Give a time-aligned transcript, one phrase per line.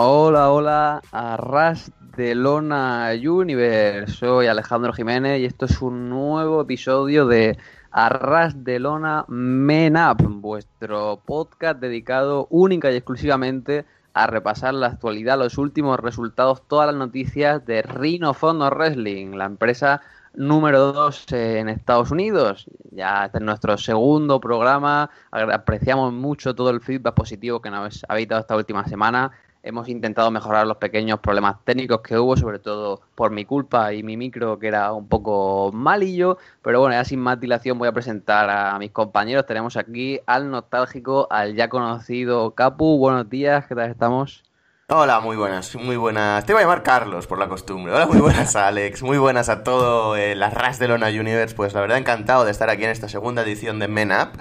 [0.00, 4.14] Hola, hola, Arras de Lona Universe.
[4.14, 7.58] Soy Alejandro Jiménez y esto es un nuevo episodio de
[7.90, 15.36] Arras de Lona Men Up, vuestro podcast dedicado única y exclusivamente a repasar la actualidad,
[15.36, 20.00] los últimos resultados, todas las noticias de Rhino Fondo Wrestling, la empresa
[20.32, 22.66] número 2 en Estados Unidos.
[22.92, 25.10] Ya este es nuestro segundo programa.
[25.32, 29.32] Apreciamos mucho todo el feedback positivo que nos habéis dado esta última semana.
[29.62, 34.02] Hemos intentado mejorar los pequeños problemas técnicos que hubo, sobre todo por mi culpa y
[34.02, 36.38] mi micro que era un poco malillo.
[36.62, 39.46] Pero bueno, ya sin más dilación voy a presentar a mis compañeros.
[39.46, 42.98] Tenemos aquí al nostálgico, al ya conocido Capu.
[42.98, 44.44] Buenos días, ¿qué tal estamos?
[44.90, 46.46] Hola, muy buenas, muy buenas.
[46.46, 47.92] Te voy a llamar Carlos por la costumbre.
[47.92, 51.54] Hola, muy buenas Alex, muy buenas a todo eh, las RAS de Lona Universe.
[51.54, 54.40] Pues la verdad encantado de estar aquí en esta segunda edición de Men Up.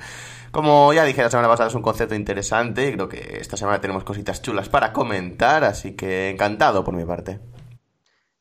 [0.52, 3.82] Como ya dije la semana pasada, es un concepto interesante y creo que esta semana
[3.82, 7.40] tenemos cositas chulas para comentar, así que encantado por mi parte.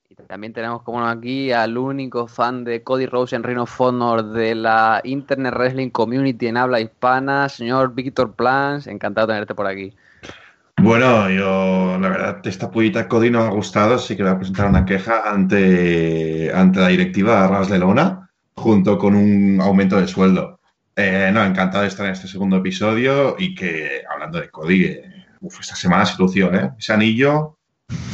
[0.08, 4.24] Y también tenemos como aquí al único fan de Cody Rose en Rhino of Honor
[4.30, 9.66] de la Internet Wrestling Community en habla hispana, señor Víctor Plans, encantado de tenerte por
[9.66, 9.94] aquí.
[10.78, 14.36] Bueno, yo la verdad, esta pullita Cody no me ha gustado, así que voy a
[14.36, 19.98] presentar una queja ante, ante la directiva de Ras de Lona, junto con un aumento
[19.98, 20.55] de sueldo.
[20.98, 25.26] Eh, no, encantado de estar en este segundo episodio y que, hablando de Cody, eh,
[25.60, 26.72] esta semana se lució, ¿eh?
[26.78, 27.58] Ese anillo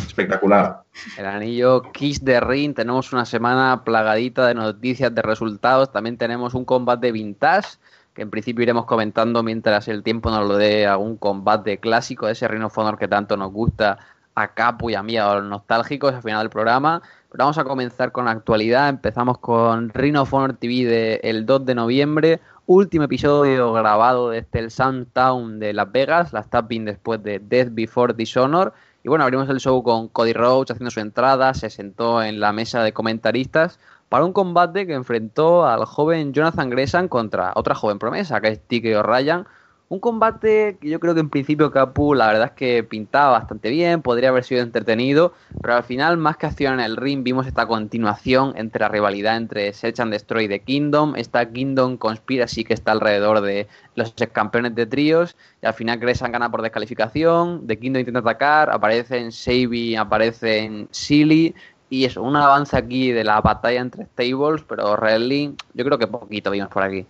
[0.05, 0.83] espectacular.
[1.17, 6.55] El anillo Kiss de Ring, tenemos una semana plagadita de noticias, de resultados, también tenemos
[6.55, 7.79] un combate vintage
[8.15, 12.33] que en principio iremos comentando mientras el tiempo nos lo dé algún combate clásico de
[12.33, 13.99] ese Ring of que tanto nos gusta
[14.35, 17.01] a Capu y a mí, a los nostálgicos, al final del programa.
[17.31, 18.89] Pero vamos a comenzar con la actualidad.
[18.89, 24.71] Empezamos con Ring of TV de el 2 de noviembre último episodio grabado desde el
[24.71, 28.73] Soundtown de Las Vegas, la tapping después de Death Before Dishonor.
[29.03, 32.53] Y bueno, abrimos el show con Cody Rhodes haciendo su entrada, se sentó en la
[32.53, 37.99] mesa de comentaristas para un combate que enfrentó al joven Jonathan Gresham contra otra joven
[37.99, 39.47] promesa, que es Tiki O'Ryan,
[39.93, 43.69] un combate que yo creo que en principio Capu la verdad es que pintaba bastante
[43.69, 47.47] bien, podría haber sido entretenido, pero al final más que acción en el ring vimos
[47.47, 52.73] esta continuación entre la rivalidad entre Search and Destroy de Kingdom, esta Kingdom Conspiracy que
[52.73, 57.79] está alrededor de los campeones de tríos, y al final Gresham gana por descalificación, de
[57.79, 61.55] Kingdom intenta atacar, aparecen Savy, aparecen Silly,
[61.91, 66.07] y eso, un avance aquí de la batalla entre stables, pero Redley yo creo que
[66.07, 67.07] poquito vimos por aquí.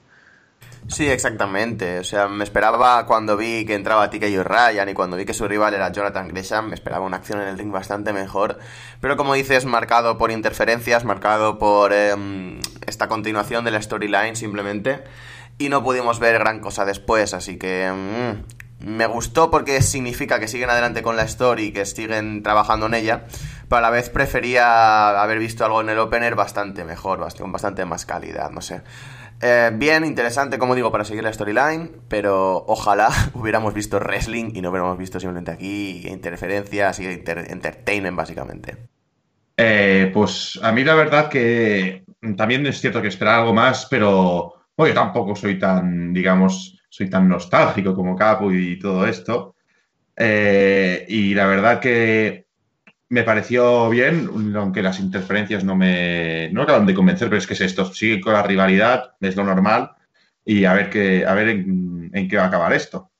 [0.88, 2.00] Sí, exactamente.
[2.00, 5.46] O sea, me esperaba cuando vi que entraba TK Ryan y cuando vi que su
[5.46, 8.58] rival era Jonathan Gresham, me esperaba una acción en el ring bastante mejor.
[9.00, 15.04] Pero como dices, marcado por interferencias, marcado por em, esta continuación de la storyline simplemente.
[15.58, 17.90] Y no pudimos ver gran cosa después, así que...
[17.90, 22.94] Mm, me gustó porque significa que siguen adelante con la story que siguen trabajando en
[22.94, 23.26] ella,
[23.68, 27.84] pero a la vez prefería haber visto algo en el opener bastante mejor, con bastante
[27.84, 28.82] más calidad, no sé.
[29.44, 34.62] Eh, bien, interesante, como digo, para seguir la storyline, pero ojalá hubiéramos visto wrestling y
[34.62, 38.76] no hubiéramos visto simplemente aquí interferencias y entertainment, básicamente.
[39.56, 42.04] Eh, pues a mí la verdad que
[42.36, 47.28] también es cierto que esperaba algo más, pero yo tampoco soy tan, digamos, soy tan
[47.28, 49.56] nostálgico como Capo y todo esto.
[50.16, 52.46] Eh, y la verdad que
[53.12, 57.52] me pareció bien, aunque las interferencias no me no acaban de convencer, pero es que
[57.52, 59.90] es esto, sigue con la rivalidad, es lo normal,
[60.46, 63.10] y a ver, qué, a ver en, qué va a acabar esto.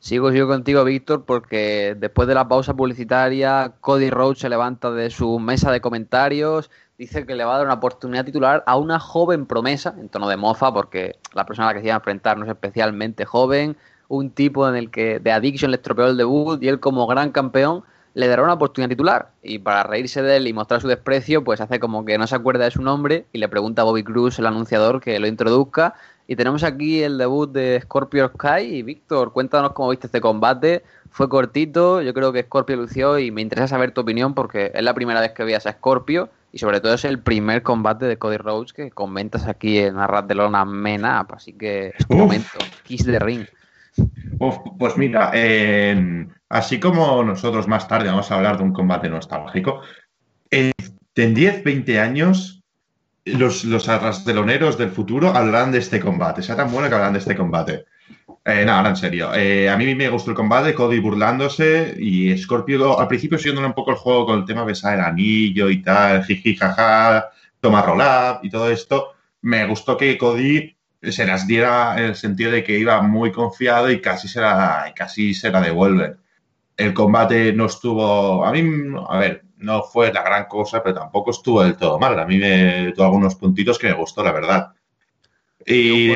[0.00, 5.08] Sigo yo contigo, Víctor, porque después de la pausa publicitaria, Cody Rhodes se levanta de
[5.10, 8.98] su mesa de comentarios, dice que le va a dar una oportunidad titular a una
[8.98, 11.98] joven promesa, en tono de mofa, porque la persona a la que se iba a
[11.98, 13.76] enfrentar no es especialmente joven,
[14.08, 17.30] un tipo en el que de Addiction le estropeó el debut y él como gran
[17.30, 19.30] campeón le dará una oportunidad titular.
[19.42, 22.34] Y para reírse de él y mostrar su desprecio, pues hace como que no se
[22.34, 25.94] acuerda de su nombre y le pregunta a Bobby Cruz, el anunciador, que lo introduzca.
[26.28, 28.62] Y tenemos aquí el debut de Scorpio Sky.
[28.62, 30.82] Y Víctor, cuéntanos cómo viste este combate.
[31.10, 34.82] Fue cortito, yo creo que Scorpio lució y me interesa saber tu opinión porque es
[34.82, 38.18] la primera vez que veas a Scorpio y sobre todo es el primer combate de
[38.18, 42.58] Cody Rhodes que comentas aquí en Arras de Lona Mena, así que es tu momento,
[42.84, 43.46] Kiss the Ring.
[44.78, 45.32] pues mira,
[46.52, 49.80] así como nosotros más tarde vamos a hablar de un combate nostálgico,
[50.50, 50.72] en,
[51.14, 52.62] 10, 20 años
[53.24, 56.42] los, los arrasdeloneros del futuro hablarán de este combate.
[56.42, 57.86] Sea tan bueno que hablarán de este combate.
[58.44, 59.32] Eh, no, ahora en serio.
[59.34, 63.72] Eh, a mí me gustó el combate, Cody burlándose y Scorpio al principio siguiendo un
[63.72, 68.00] poco el juego con el tema besar el anillo y tal, jiji, jaja, toma roll
[68.00, 69.12] up y todo esto.
[69.40, 73.90] Me gustó que Cody se las diera en el sentido de que iba muy confiado
[73.90, 76.21] y casi se la, casi se la devuelven.
[76.82, 78.62] El combate no estuvo, a mí,
[79.08, 82.18] a ver, no fue la gran cosa, pero tampoco estuvo del todo mal.
[82.18, 84.72] A mí me tuvo algunos puntitos que me gustó, la verdad.
[85.64, 86.14] Y...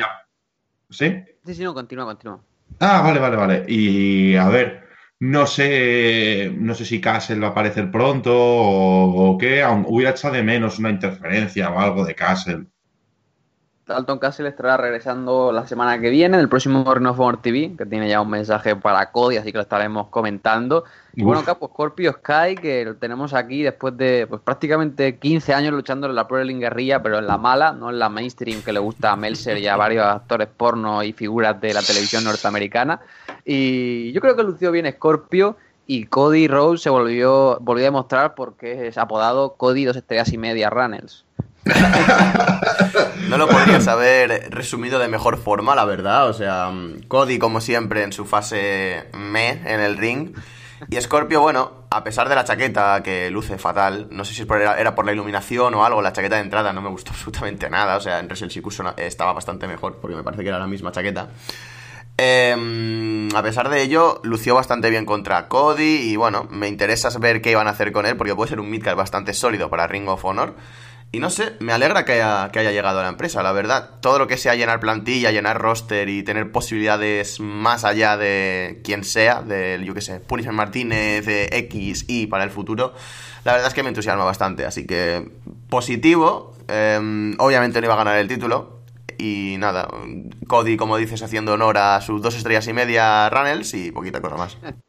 [0.90, 1.14] ¿Sí?
[1.44, 2.40] Sí, sí, no, continúa, continúa.
[2.80, 3.64] Ah, vale, vale, vale.
[3.68, 4.86] Y a ver,
[5.20, 9.62] no sé, no sé si Castle va a aparecer pronto o, qué.
[9.62, 12.66] Aún hubiera echado de menos una interferencia o algo de Castle.
[13.86, 18.08] Dalton Castle estará regresando la semana que viene, en el próximo Honor TV, que tiene
[18.08, 20.82] ya un mensaje para Cody, así que lo estaremos comentando.
[21.14, 25.54] Y bueno, acá pues Scorpio Sky, que lo tenemos aquí después de pues, prácticamente 15
[25.54, 28.60] años luchando en la Pro Wrestling guerrilla, pero en la mala, no en la mainstream
[28.62, 32.24] que le gusta a Melser y a varios actores porno y figuras de la televisión
[32.24, 33.00] norteamericana.
[33.44, 35.56] Y yo creo que lució bien Scorpio
[35.86, 40.38] y Cody Rose se volvió, volvió a demostrar porque es apodado Cody dos estrellas y
[40.38, 41.25] media Runnels.
[43.28, 46.28] no lo podrías haber resumido de mejor forma, la verdad.
[46.28, 46.72] O sea,
[47.08, 50.34] Cody, como siempre, en su fase me en el ring.
[50.90, 54.46] Y Scorpio, bueno, a pesar de la chaqueta que luce fatal, no sé si
[54.78, 57.96] era por la iluminación o algo, la chaqueta de entrada no me gustó absolutamente nada.
[57.96, 58.62] O sea, en Wrestle
[58.98, 61.30] estaba bastante mejor porque me parece que era la misma chaqueta.
[62.18, 67.42] Em, a pesar de ello, lució bastante bien contra Cody y bueno, me interesa saber
[67.42, 70.08] qué iban a hacer con él porque puede ser un midcard bastante sólido para Ring
[70.08, 70.54] of Honor.
[71.12, 73.90] Y no sé, me alegra que haya, que haya llegado a la empresa, la verdad.
[74.00, 79.04] Todo lo que sea llenar plantilla, llenar roster y tener posibilidades más allá de quien
[79.04, 82.92] sea, de, yo qué sé, Punisher Martínez, de X, Y para el futuro,
[83.44, 84.66] la verdad es que me entusiasma bastante.
[84.66, 85.30] Así que
[85.70, 88.80] positivo, em, obviamente no iba a ganar el título.
[89.18, 89.88] Y nada,
[90.46, 94.36] Cody, como dices, haciendo honor a sus dos estrellas y media Runnels y poquita cosa
[94.36, 94.58] más.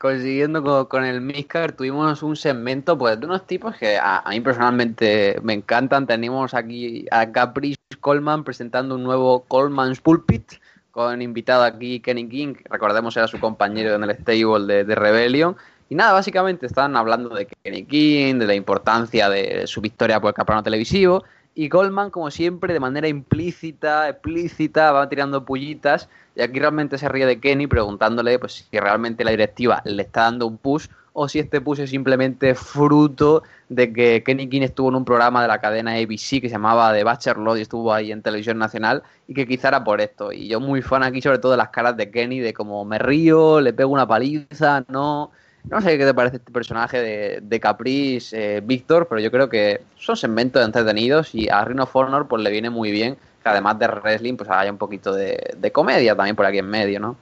[0.00, 5.38] consiguiendo con, el Miscar, tuvimos un segmento pues de unos tipos que a, mí personalmente
[5.42, 6.06] me encantan.
[6.06, 10.54] Tenemos aquí a Caprice Coleman presentando un nuevo Coleman's Pulpit
[10.90, 15.54] con invitado aquí Kenny King, recordemos era su compañero en el stable de, Rebellion.
[15.90, 20.28] Y nada, básicamente están hablando de Kenny King, de la importancia de su victoria por
[20.28, 21.24] el campeonato televisivo.
[21.54, 27.08] Y Goldman, como siempre, de manera implícita, explícita, va tirando pullitas y aquí realmente se
[27.08, 31.28] ríe de Kenny preguntándole pues, si realmente la directiva le está dando un push o
[31.28, 35.48] si este push es simplemente fruto de que Kenny King estuvo en un programa de
[35.48, 39.34] la cadena ABC que se llamaba The Bachelor y estuvo ahí en televisión nacional y
[39.34, 40.32] que quizá era por esto.
[40.32, 42.98] Y yo muy fan aquí sobre todo de las caras de Kenny, de como me
[42.98, 45.32] río, le pego una paliza, no...
[45.68, 49.48] No sé qué te parece este personaje de, de Caprice, eh, Víctor, pero yo creo
[49.48, 53.78] que son segmentos entretenidos y a Rhino Fornor pues le viene muy bien que además
[53.78, 57.16] de wrestling, pues haya un poquito de, comedia también por aquí en medio, ¿no?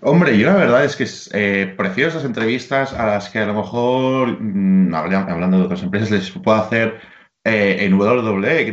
[0.00, 3.54] Hombre, yo la verdad es que eh, prefiero esas entrevistas a las que a lo
[3.54, 7.00] mejor, mm, hablando de otras empresas, les puedo hacer
[7.44, 8.70] eh, en WWE, que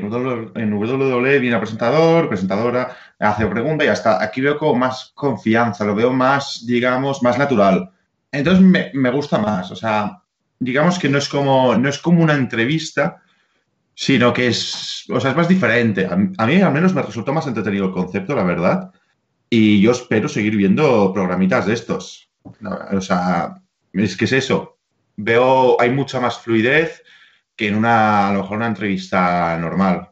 [0.55, 5.95] en WWE viene presentador, presentadora, hace pregunta y hasta aquí veo como más confianza, lo
[5.95, 7.91] veo más, digamos, más natural.
[8.37, 10.21] Entonces me, me gusta más, o sea,
[10.59, 13.21] digamos que no es como, no es como una entrevista,
[13.93, 16.05] sino que es, o sea, es más diferente.
[16.05, 18.91] A, mí al menos me resultó más entretenido el concepto, la verdad,
[19.49, 22.29] y yo espero seguir viendo programitas de estos.
[22.91, 23.55] O sea,
[23.93, 24.77] es que es eso.
[25.15, 27.01] Veo, hay mucha más fluidez
[27.55, 30.09] que en una, a lo mejor una entrevista normal.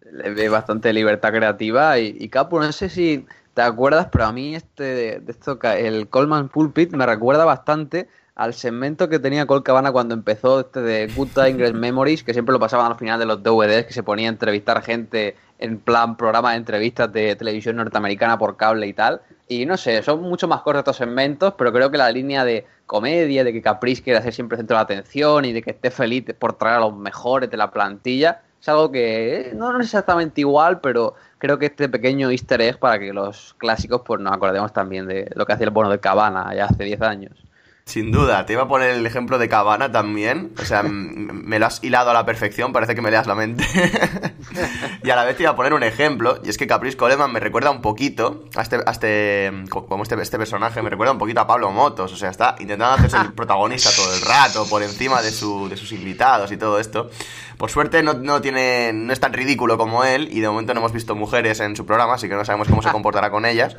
[0.00, 3.24] Le ve bastante libertad creativa y, y Capo, no sé si
[3.56, 8.52] te acuerdas, pero a mí este de esto, el Coleman Pulpit me recuerda bastante al
[8.52, 12.60] segmento que tenía Cole Cabana cuando empezó este de Good Time Memories, que siempre lo
[12.60, 16.50] pasaban al final de los DVDs, que se ponía a entrevistar gente en plan programa
[16.50, 19.22] de entrevistas de televisión norteamericana por cable y tal.
[19.48, 22.66] Y no sé, son mucho más cortos estos segmentos, pero creo que la línea de
[22.84, 26.26] comedia, de que Caprice quiere ser siempre centro de atención y de que esté feliz
[26.38, 30.80] por traer a los mejores de la plantilla, es algo que no, es exactamente igual,
[30.80, 35.06] pero creo que este pequeño easter egg para que los clásicos pues nos acordemos también
[35.06, 37.46] de lo que hacía el bono de Cabana ya hace 10 años.
[37.88, 40.52] Sin duda, te iba a poner el ejemplo de Cabana también.
[40.60, 43.64] O sea, me lo has hilado a la perfección, parece que me leas la mente.
[45.04, 47.32] y a la vez te iba a poner un ejemplo, y es que Caprice Coleman
[47.32, 51.18] me recuerda un poquito a este, a este como este, este personaje, me recuerda un
[51.18, 52.12] poquito a Pablo Motos.
[52.12, 55.76] O sea, está intentando hacerse el protagonista todo el rato, por encima de, su, de
[55.76, 57.08] sus invitados y todo esto.
[57.56, 60.80] Por suerte no, no, tiene, no es tan ridículo como él, y de momento no
[60.80, 63.76] hemos visto mujeres en su programa, así que no sabemos cómo se comportará con ellas.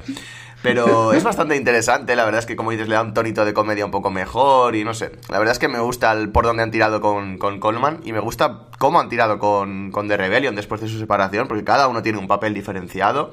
[0.63, 3.53] Pero es bastante interesante, la verdad es que como dices, le da un tonito de
[3.53, 5.11] comedia un poco mejor y no sé.
[5.29, 8.11] La verdad es que me gusta el por dónde han tirado con, con Coleman y
[8.11, 11.87] me gusta cómo han tirado con, con The Rebellion después de su separación, porque cada
[11.87, 13.31] uno tiene un papel diferenciado.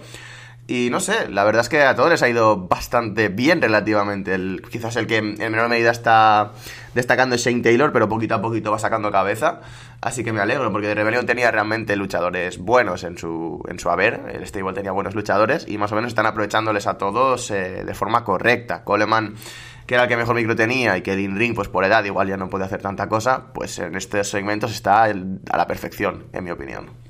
[0.66, 4.34] Y no sé, la verdad es que a todos les ha ido bastante bien relativamente.
[4.34, 6.52] El, quizás el que en menor medida está
[6.94, 9.60] destacando es Shane Taylor, pero poquito a poquito va sacando cabeza.
[10.00, 13.90] Así que me alegro, porque de Rebellion tenía realmente luchadores buenos en su, en su
[13.90, 14.22] haber.
[14.32, 17.94] El stable tenía buenos luchadores y más o menos están aprovechándoles a todos eh, de
[17.94, 18.84] forma correcta.
[18.84, 19.34] Coleman
[19.86, 22.28] que era el que mejor micro tenía y que el in-ring, pues por edad igual
[22.28, 26.44] ya no puede hacer tanta cosa, pues en estos segmentos está a la perfección, en
[26.44, 27.03] mi opinión.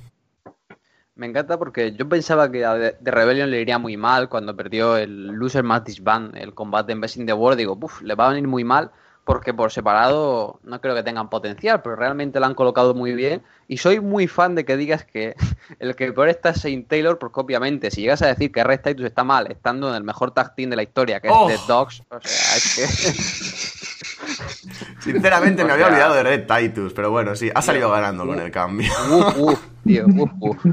[1.17, 4.97] Me encanta porque yo pensaba que a The Rebellion le iría muy mal cuando perdió
[4.97, 7.59] el Loser Match Disband, el combate en Best in the World.
[7.59, 8.91] Digo, uff, le va a venir muy mal
[9.25, 13.43] porque por separado no creo que tengan potencial, pero realmente lo han colocado muy bien.
[13.69, 15.35] Y soy muy fan de que digas que
[15.79, 18.81] el que peor está es Saint Taylor, porque obviamente si llegas a decir que Red
[18.81, 21.55] Titus está mal, estando en el mejor tag team de la historia, que es The
[21.55, 21.67] oh.
[21.67, 23.74] Dogs, o sea, es que...
[25.05, 28.51] Sinceramente me había olvidado de Red Titus, pero bueno, sí, ha salido ganando con el
[28.51, 28.91] cambio.
[29.11, 30.65] Uf, uf, tío, uf, uf.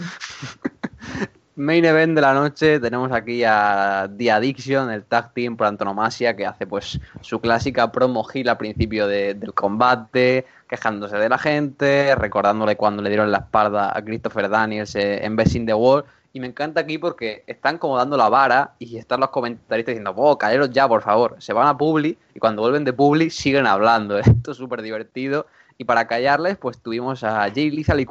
[1.58, 6.36] Main event de la noche, tenemos aquí a The Addiction, el tag team por antonomasia,
[6.36, 12.16] que hace pues su clásica promo heel al principio del combate, quejándose de la gente,
[12.16, 16.06] recordándole cuando le dieron la espalda a Christopher Daniels eh, en Best in the World.
[16.34, 20.14] Y me encanta aquí porque están como dando la vara y están los comentaristas diciendo,
[20.16, 21.36] oh, caeros ya, por favor.
[21.40, 24.18] Se van a Publi y cuando vuelven de Publi siguen hablando.
[24.20, 25.48] Esto es súper divertido.
[25.78, 28.08] Y para callarles, pues tuvimos a Jay Lethal y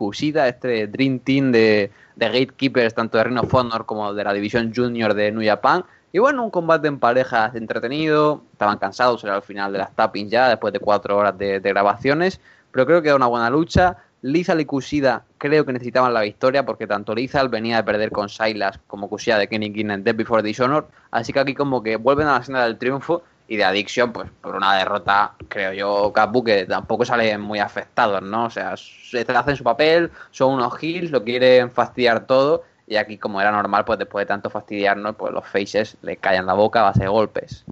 [0.46, 5.14] este Dream Team de, de Gatekeepers, tanto de Rhino of como de la división Junior
[5.14, 5.84] de New Japan.
[6.12, 8.42] Y bueno, un combate en parejas entretenido.
[8.52, 12.40] Estaban cansados, era al final de las tappings ya, después de cuatro horas de, grabaciones.
[12.72, 13.96] Pero creo que era una buena lucha.
[14.22, 18.28] Lizal y Kushida creo que necesitaban la victoria porque tanto Lizal venía de perder con
[18.28, 20.88] Silas como Kushida de Kenny King en Death Before Dishonor.
[21.10, 24.30] Así que aquí como que vuelven a la escena del triunfo y de Addiction, pues
[24.40, 28.44] por una derrota, creo yo, Capu, que tampoco salen muy afectados, ¿no?
[28.44, 33.18] O sea, se hacen su papel, son unos heels, lo quieren fastidiar todo, y aquí,
[33.18, 36.80] como era normal, pues después de tanto fastidiarnos, pues los faces le callan la boca
[36.80, 37.64] a base de golpes.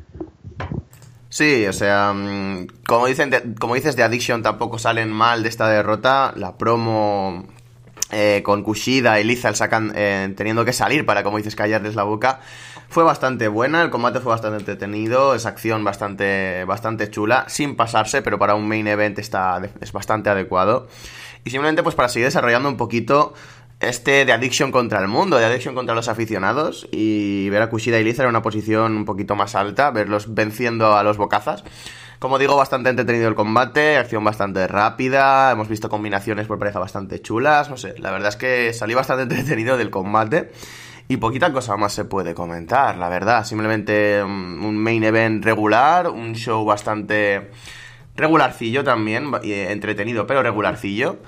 [1.38, 5.68] Sí, o sea, mm, como, dicen como dices, de Addiction tampoco salen mal de esta
[5.68, 6.32] derrota.
[6.34, 7.46] La promo
[8.10, 12.02] eh, con Kushida y Lizal sacan, eh, teniendo que salir para, como dices, callarles la
[12.02, 12.40] boca,
[12.88, 18.20] fue bastante buena, el combate fue bastante entretenido, es acción bastante, bastante chula, sin pasarse,
[18.20, 20.88] pero para un main event está, es bastante adecuado.
[21.44, 23.34] Y simplemente pues para seguir desarrollando un poquito
[23.80, 27.98] este de Addiction contra el mundo, de Addiction contra los aficionados y ver a Kushida
[28.00, 31.64] y Lizal en una posición un poquito más alta, verlos venciendo a los bocazas.
[32.18, 37.22] Como digo, bastante entretenido el combate, acción bastante rápida, hemos visto combinaciones por pareja bastante
[37.22, 40.50] chulas, no sé, la verdad es que salí bastante entretenido del combate.
[41.10, 43.44] Y poquita cosa más se puede comentar, la verdad.
[43.44, 47.50] Simplemente mm, un main event regular, un show bastante
[48.14, 51.18] regularcillo también, entretenido pero regularcillo.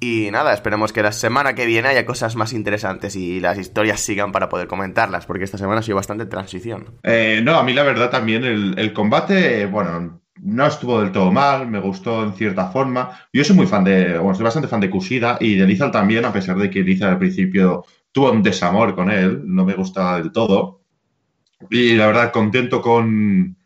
[0.00, 4.00] Y nada, esperemos que la semana que viene haya cosas más interesantes y las historias
[4.00, 6.98] sigan para poder comentarlas, porque esta semana ha sido bastante transición.
[7.02, 11.66] Eh, no, a mí la verdad también el, combate, bueno, no estuvo del todo mal,
[11.66, 13.10] me gustó en cierta forma.
[13.32, 16.24] Yo soy muy fan de, bueno, soy bastante fan de Kushida y de Lizal también,
[16.24, 20.18] a pesar de que Lizal al principio tuve un desamor con él, no me gustaba
[20.18, 20.82] del todo.
[21.70, 23.56] Y la verdad, contento con,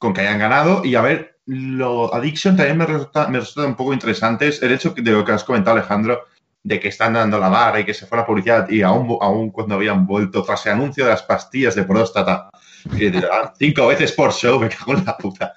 [0.00, 0.84] que hayan ganado.
[0.84, 4.48] Y a ver, lo Addiction también me resulta, un poco interesante.
[4.48, 6.26] Es el hecho de lo que has comentado, Alejandro,
[6.62, 9.74] de que están dando la vara y que se fue la publicidad y aún, cuando
[9.74, 12.50] habían vuelto tras el anuncio de las pastillas de próstata,
[13.58, 15.54] cinco veces por show, me cago en la puta.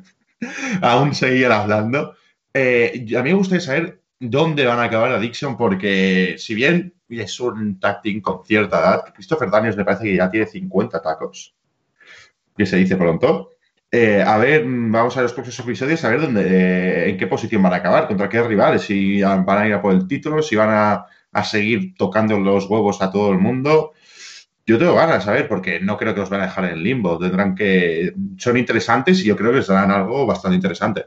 [0.82, 2.16] aún seguían hablando.
[2.52, 7.40] Eh, a mí me gustaría saber dónde van a acabar Addiction porque si bien es
[7.40, 9.14] un tag con cierta edad.
[9.14, 11.54] Christopher Daniels me parece que ya tiene 50 tacos.
[12.56, 13.55] Que se dice pronto.
[13.90, 17.62] Eh, a ver, vamos a los próximos episodios a ver dónde, eh, en qué posición
[17.62, 20.56] van a acabar, contra qué rivales, si van a ir a por el título, si
[20.56, 23.92] van a, a seguir tocando los huevos a todo el mundo.
[24.66, 27.18] Yo tengo ganas, a ver, porque no creo que los van a dejar en limbo.
[27.18, 28.12] Tendrán que.
[28.36, 31.06] Son interesantes y yo creo que les darán algo bastante interesante.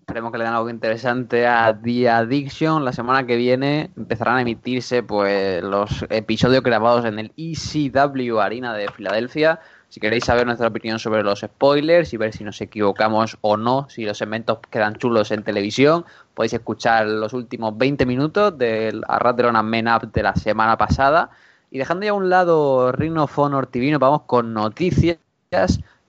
[0.00, 2.84] Esperemos que le den algo interesante a The Addiction.
[2.84, 8.74] La semana que viene empezarán a emitirse pues los episodios grabados en el ECW Arena
[8.74, 9.60] de Filadelfia.
[9.92, 13.86] Si queréis saber nuestra opinión sobre los spoilers y ver si nos equivocamos o no,
[13.90, 19.36] si los segmentos quedan chulos en televisión, podéis escuchar los últimos 20 minutos del Arrat
[19.36, 21.28] de Men Up de la semana pasada.
[21.70, 25.18] Y dejando ya a un lado Ring of Honor nos vamos con noticias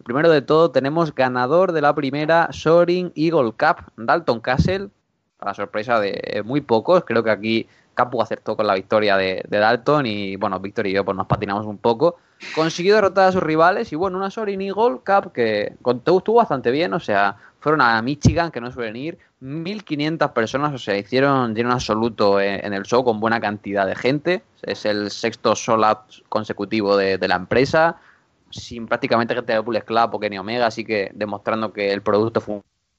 [0.05, 4.91] Primero de todo, tenemos ganador de la primera Soaring Eagle Cup, Dalton Castle,
[5.39, 7.03] a la sorpresa de muy pocos.
[7.03, 11.05] Creo que aquí Capu acertó con la victoria de, Dalton y, bueno, Víctor y yo
[11.05, 12.17] pues nos patinamos un poco.
[12.55, 16.93] Consiguió derrotar a sus rivales y, bueno, una Soaring Eagle Cup que estuvo bastante bien,
[16.93, 21.71] o sea, fueron a Michigan, que no suelen ir, 1.500 personas, o sea, hicieron lleno
[21.71, 24.43] absoluto en, el show con buena cantidad de gente.
[24.61, 25.85] Es el sexto sold
[26.29, 27.97] consecutivo de la empresa
[28.53, 32.41] sin prácticamente gente de Bullet Club o Kenny Omega, así que demostrando que el producto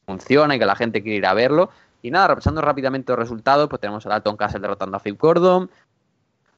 [0.07, 1.71] funciona y que la gente quiere ir a verlo.
[2.05, 5.71] Y nada, repasando rápidamente los resultados, pues tenemos a Dalton Castle derrotando a Phil Gordon,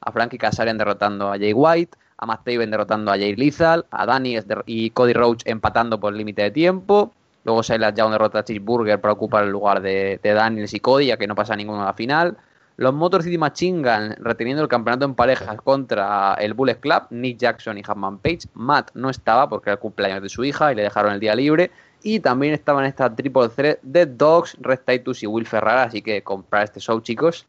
[0.01, 4.07] a Frankie Kazarian derrotando a Jay White, a Matt Taven derrotando a Jay Lethal, a
[4.07, 7.13] Daniels y Cody Roach empatando por límite de tiempo.
[7.45, 11.17] Luego Silas Young derrota a Cheeseburger para ocupar el lugar de, Daniels y Cody, ya
[11.17, 12.37] que no pasa ninguno a la final.
[12.77, 17.39] Los Motor City Machine Gun reteniendo el campeonato en parejas contra el Bullet Club, Nick
[17.39, 18.49] Jackson y Hatman Page.
[18.55, 21.37] Matt no estaba porque era el cumpleaños de su hija y le dejaron el día
[21.37, 21.71] libre.
[22.07, 26.23] Y también estaban esta triple threat de Dogs, Red Titus y Will Ferrara, así que
[26.23, 27.49] comprar este show, chicos.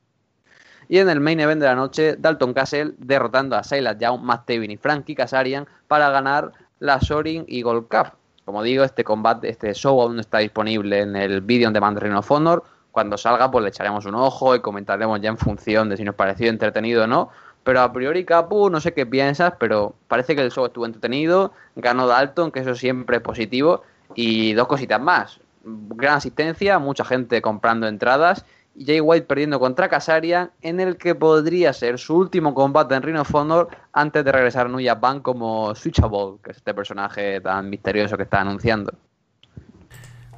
[0.90, 4.48] Y en el main event de la noche, Dalton Castle derrotando a Silas Young, Matt
[4.48, 8.14] Taven y Frankie Kazarian para ganar la Soaring Eagle Cup.
[8.46, 12.16] Como digo, este combate, este show aún no está disponible en el vídeo de Ring
[12.16, 15.98] of Honor cuando salga, pues le echaremos un ojo y comentaremos ya en función de
[15.98, 17.30] si nos pareció entretenido o no.
[17.64, 21.52] Pero a priori, Capu, no sé qué piensas, pero parece que el show estuvo entretenido.
[21.76, 23.84] Ganó Dalton, que eso siempre es positivo.
[24.18, 25.40] Y dos cositas más.
[25.64, 28.44] Gran asistencia, mucha gente comprando entradas.
[28.76, 33.04] Y Jay White perdiendo contra Casarian, en el que podría ser su último combate en
[33.04, 37.70] Ring of Honor antes de regresar a New como Switchable, que es este personaje tan
[37.70, 38.92] misterioso que está anunciando.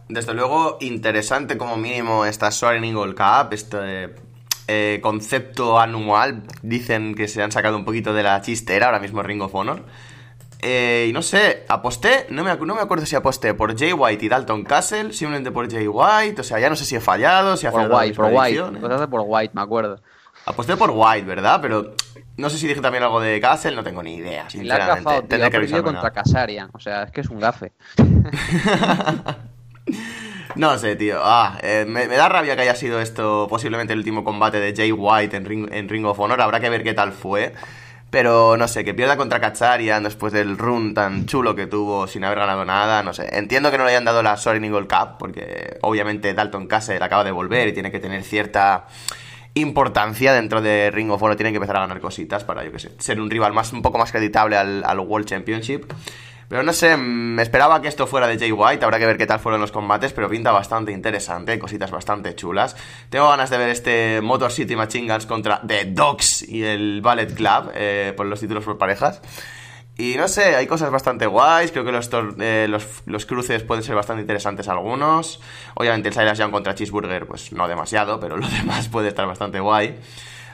[0.10, 4.14] Desde luego, interesante como mínimo esta Soaring Eagle Cup, este
[4.68, 6.44] eh, concepto anual.
[6.64, 9.86] Dicen que se han sacado un poquito de la chistera ahora mismo Ring of Honor.
[10.62, 14.26] Eh, y no sé, aposté, no me, no me acuerdo si aposté por Jay White
[14.26, 17.56] y Dalton Castle, simplemente por Jay White, o sea, ya no sé si he fallado,
[17.56, 18.00] si ha por fallado.
[18.02, 20.02] White, por White, apostaste por White, me acuerdo.
[20.46, 21.60] Aposté por White, ¿verdad?
[21.62, 21.94] Pero
[22.36, 25.38] no sé si dije también algo de Castle, no tengo ni idea, sinceramente.
[25.38, 27.72] La que contra Casarian, o sea, es que es un gafe.
[30.56, 31.20] No sé, tío.
[31.22, 34.92] Ah, eh, me, da rabia que haya sido esto posiblemente el último combate de Jay
[34.92, 36.42] White en Ring, en Ring of Honor.
[36.42, 37.54] Habrá que ver qué tal fue.
[38.10, 42.24] Pero no sé, que pierda contra Kacharian después del run tan chulo que tuvo sin
[42.24, 43.30] haber ganado nada, no sé.
[43.38, 47.24] Entiendo que no le hayan dado la Soaring Eagle Cup, porque obviamente Dalton Castle acaba
[47.24, 48.88] de volver y tiene que tener cierta
[49.54, 51.36] importancia dentro de Ring of Honor.
[51.36, 53.84] Tiene que empezar a ganar cositas para, yo que sé, ser un rival más, un
[53.84, 55.92] poco más creditable al World Championship.
[56.50, 59.28] Pero no sé, me esperaba que esto fuera de Jay White, habrá que ver qué
[59.28, 62.76] tal fueron los combates, pero pinta bastante interesante, cositas bastante chulas.
[63.12, 67.36] Tengo ganas de ver este Motor City Machine Guns contra The Dogs y el Ballet
[67.36, 69.22] Club eh, por los títulos por parejas.
[69.96, 72.10] Y no sé, hay cosas bastante guays, creo que los,
[72.40, 72.68] eh,
[73.06, 75.40] los, cruces pueden ser bastante interesantes algunos.
[75.76, 79.60] Obviamente el Silas Young contra Cheeseburger, pues no demasiado, pero lo demás puede estar bastante
[79.60, 80.00] guay.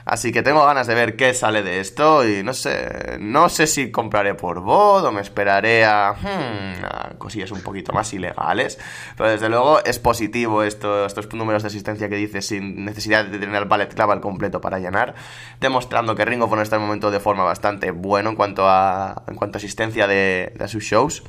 [0.06, 3.66] Así que tengo ganas de ver qué sale de esto y no sé, no sé
[3.66, 8.78] si compraré por bot o me esperaré hmm, a, cosillas un poquito más ilegales.
[9.18, 13.40] Pero desde luego es positivo esto, estos números de asistencia que dices sin necesidad de
[13.40, 15.16] tener el ballet clave al completo para llenar,
[15.60, 18.70] demostrando que Ring of Honor está en un momento de forma bastante bueno en cuanto
[18.70, 21.24] a, en cuanto a asistencia de, de sus shows.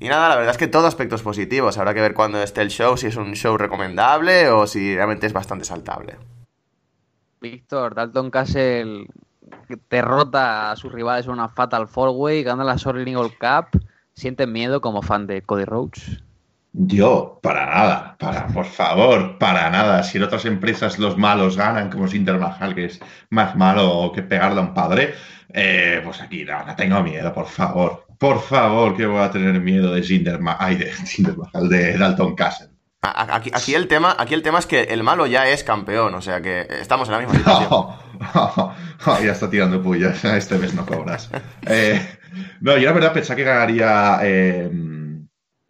[0.00, 1.76] Y nada, la verdad es que todo aspectos positivos.
[1.76, 5.26] Habrá que ver cuándo esté el show, si es un show recomendable o si realmente
[5.26, 6.16] es bastante saltable.
[7.40, 9.06] Víctor, Dalton Castle
[9.90, 13.80] derrota a sus rivales en una Fatal Four Way, gana la Soaring Eagle Cup.
[14.14, 16.22] ¿Sientes miedo como fan de Cody Rhodes?
[16.72, 20.02] Yo, para nada, para, por favor, para nada.
[20.02, 24.22] Si en otras empresas los malos ganan, como Sinter Mahal, que es más malo que
[24.22, 25.14] pegarle a un padre,
[25.52, 28.06] eh, pues aquí no, no, tengo miedo, por favor.
[28.18, 30.92] Por favor, que voy a tener miedo de Sinter Mahal, de,
[31.68, 32.75] de Dalton Castle.
[33.14, 36.40] Aquí, el tema, aquí el tema es que el malo ya es campeón, o sea
[36.40, 37.86] que estamos en la misma situación.
[39.24, 41.30] ya está tirando pullas, este mes no cobras.
[41.66, 42.00] Eh,
[42.60, 44.70] no, yo la verdad pensaba que ganaría eh,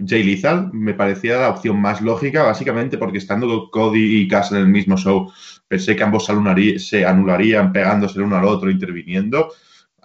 [0.05, 4.59] Jay Lethal, me parecía la opción más lógica, básicamente porque estando Cody y Cass en
[4.59, 5.33] el mismo show,
[5.69, 9.53] pensé que ambos se anularían pegándose el uno al otro, interviniendo,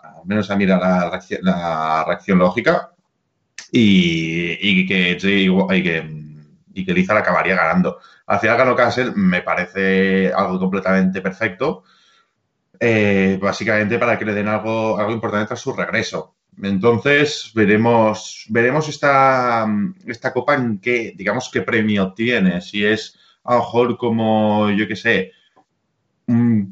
[0.02, 0.78] al menos a mí era
[1.42, 2.92] la reacción, lógica,
[3.72, 6.21] y, que Jay, y que
[6.74, 8.00] y que Lizal acabaría ganando.
[8.28, 11.84] Al final ganó Castle, me parece algo completamente perfecto,
[12.80, 16.36] eh, básicamente para que le den algo, algo importante a su regreso.
[16.62, 19.68] Entonces, veremos, veremos esta,
[20.06, 22.62] esta copa en qué, digamos, qué premio tiene.
[22.62, 25.32] Si es a lo mejor como, yo qué sé,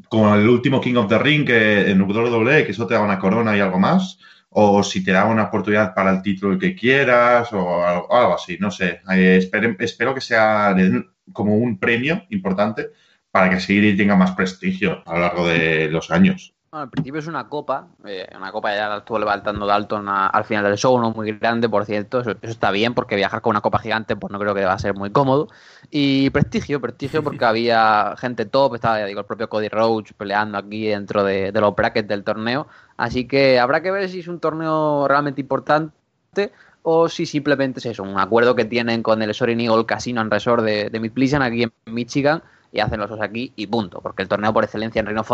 [0.08, 3.18] como el último King of the Ring que en WWE, que eso te da una
[3.18, 4.18] corona y algo más
[4.50, 8.70] o si te da una oportunidad para el título que quieras o algo, así, no
[8.70, 9.00] sé.
[9.10, 9.38] Eh,
[9.78, 10.74] espero, que sea
[11.32, 12.90] como un premio importante
[13.30, 16.54] para que Sigrid tenga más prestigio a lo largo de los años.
[16.72, 20.44] Bueno, al principio es una copa, eh, una copa ya la estuvo levantando Dalton al
[20.44, 23.60] final del show, no muy grande, por cierto, eso, está bien porque viajar con una
[23.60, 25.48] copa gigante pues no creo que va a ser muy cómodo.
[25.90, 30.86] Y prestigio, prestigio porque había gente top, estaba digo, el propio Cody Roach peleando aquí
[30.86, 35.08] dentro de, los brackets del torneo, así que habrá que ver si es un torneo
[35.08, 36.52] realmente importante
[36.82, 40.32] o si simplemente es eso, un acuerdo que tienen con el Sorin Eagle Casino and
[40.32, 44.22] Resort de, de Mid aquí en Michigan y hacen los dos aquí y punto, porque
[44.22, 45.30] el torneo por excelencia en Reino of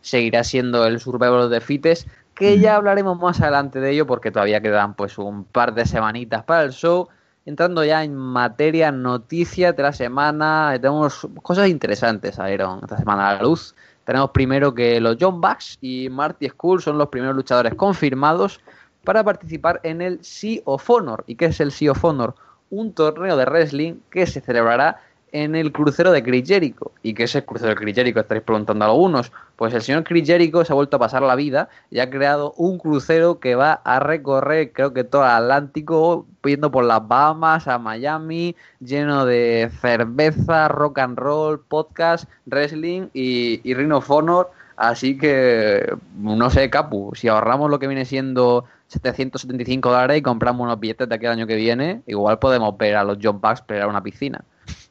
[0.00, 4.60] seguirá siendo el Survivor de Fites, que ya hablaremos más adelante de ello porque todavía
[4.60, 7.08] quedan pues un par de semanitas para el show.
[7.44, 13.34] Entrando ya en materia, noticias de la semana, tenemos cosas interesantes a esta semana a
[13.34, 13.74] la luz.
[14.04, 18.60] Tenemos primero que los John Bucks y Marty Skull son los primeros luchadores confirmados
[19.04, 21.24] para participar en el Sea of Honor.
[21.26, 22.34] ¿Y qué es el Sea of Honor?
[22.70, 25.00] Un torneo de wrestling que se celebrará
[25.32, 26.92] en el crucero de Chris Jericho.
[27.02, 28.20] ¿Y qué es el crucero de Chris Jericho?
[28.20, 29.32] Estaréis preguntando algunos.
[29.56, 32.52] Pues el señor Chris Jericho se ha vuelto a pasar la vida y ha creado
[32.56, 37.68] un crucero que va a recorrer, creo que todo el Atlántico, yendo por las Bahamas
[37.68, 44.50] a Miami, lleno de cerveza, rock and roll, podcast, wrestling y, y Ring of Honor.
[44.76, 50.64] Así que, no sé, Capu, si ahorramos lo que viene siendo 775 dólares y compramos
[50.64, 53.62] unos billetes de aquí al año que viene, igual podemos ver a los John Bucks
[53.62, 54.44] pelear una piscina.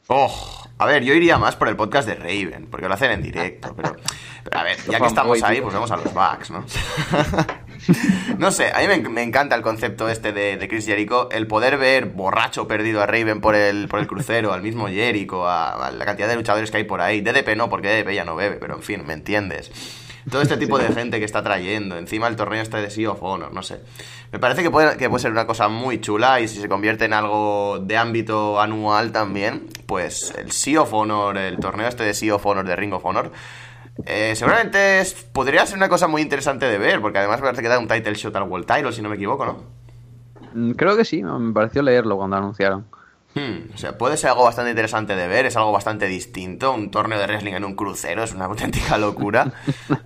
[0.08, 3.22] Oh, a ver, yo iría más por el podcast de Raven, porque lo hacen en
[3.22, 3.98] directo, pero,
[4.52, 6.66] a ver, ya que estamos ahí, pues vamos a los Bucks, ¿no?
[8.38, 12.06] no sé, a mí me, encanta el concepto este de, Chris Jericho, el poder ver
[12.06, 16.06] borracho perdido a Raven por el, por el crucero, al mismo Jericho, a, a la
[16.06, 17.20] cantidad de luchadores que hay por ahí.
[17.20, 19.72] DDP no, porque DDP ya no bebe, pero en fin, ¿me entiendes?
[20.30, 21.98] Todo este tipo de gente que está trayendo.
[21.98, 23.82] Encima el torneo este de Sea of Honor, no sé.
[24.32, 27.06] Me parece que puede, que puede ser una cosa muy chula y si se convierte
[27.06, 32.14] en algo de ámbito anual también, pues el Sea of Honor, el torneo este de
[32.14, 33.32] Sea of Honor, de Ring of Honor,
[34.06, 37.70] eh, seguramente podría ser una cosa muy interesante de ver, porque además me parece que
[37.70, 39.64] da un title shot al World Title, si no me equivoco, ¿no?
[40.54, 42.86] Mm, creo que sí, me pareció leerlo cuando anunciaron.
[43.38, 46.74] Hmm, o sea, puede ser algo bastante interesante de ver, es algo bastante distinto.
[46.74, 49.54] Un torneo de wrestling en un crucero es una auténtica locura.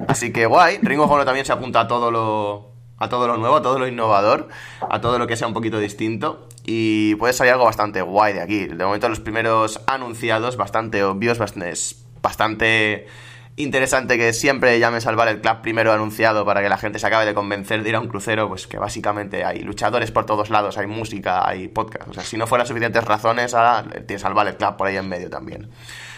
[0.08, 0.80] Así que guay.
[0.82, 3.80] Ring of Honor también se apunta a todo lo, a todo lo nuevo, a todo
[3.80, 4.50] lo innovador,
[4.82, 6.50] a todo lo que sea un poquito distinto.
[6.66, 8.66] Y puede salir algo bastante guay de aquí.
[8.66, 13.08] De momento, los primeros anunciados, bastante obvios, bastante
[13.56, 17.26] interesante que siempre llame salvar el club primero anunciado para que la gente se acabe
[17.26, 20.78] de convencer de ir a un crucero, pues que básicamente hay luchadores por todos lados,
[20.78, 22.08] hay música, hay podcast.
[22.10, 25.08] O sea, si no fueran suficientes razones, ahora tiene salvar el club por ahí en
[25.08, 25.70] medio también.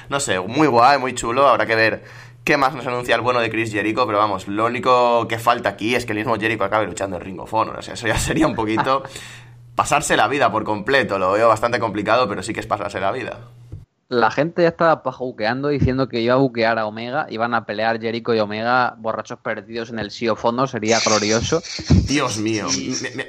[0.10, 2.04] No sé, muy guay, muy chulo, habrá que ver
[2.44, 5.70] qué más nos anuncia el bueno de Chris Jericho, pero vamos, lo único que falta
[5.70, 7.80] aquí es que el mismo Jericho acabe luchando en Ring of Honor.
[7.80, 9.04] O sea, eso ya sería un poquito
[9.76, 11.18] pasarse la vida por completo.
[11.18, 13.40] Lo veo bastante complicado, pero sí que es pasarse la vida
[14.10, 18.00] la gente ya estaba buqueando diciendo que iba a buquear a Omega, iban a pelear
[18.00, 21.62] Jericho y Omega borrachos perdidos en el Sio Fondo, sería glorioso.
[22.08, 22.68] Dios mío,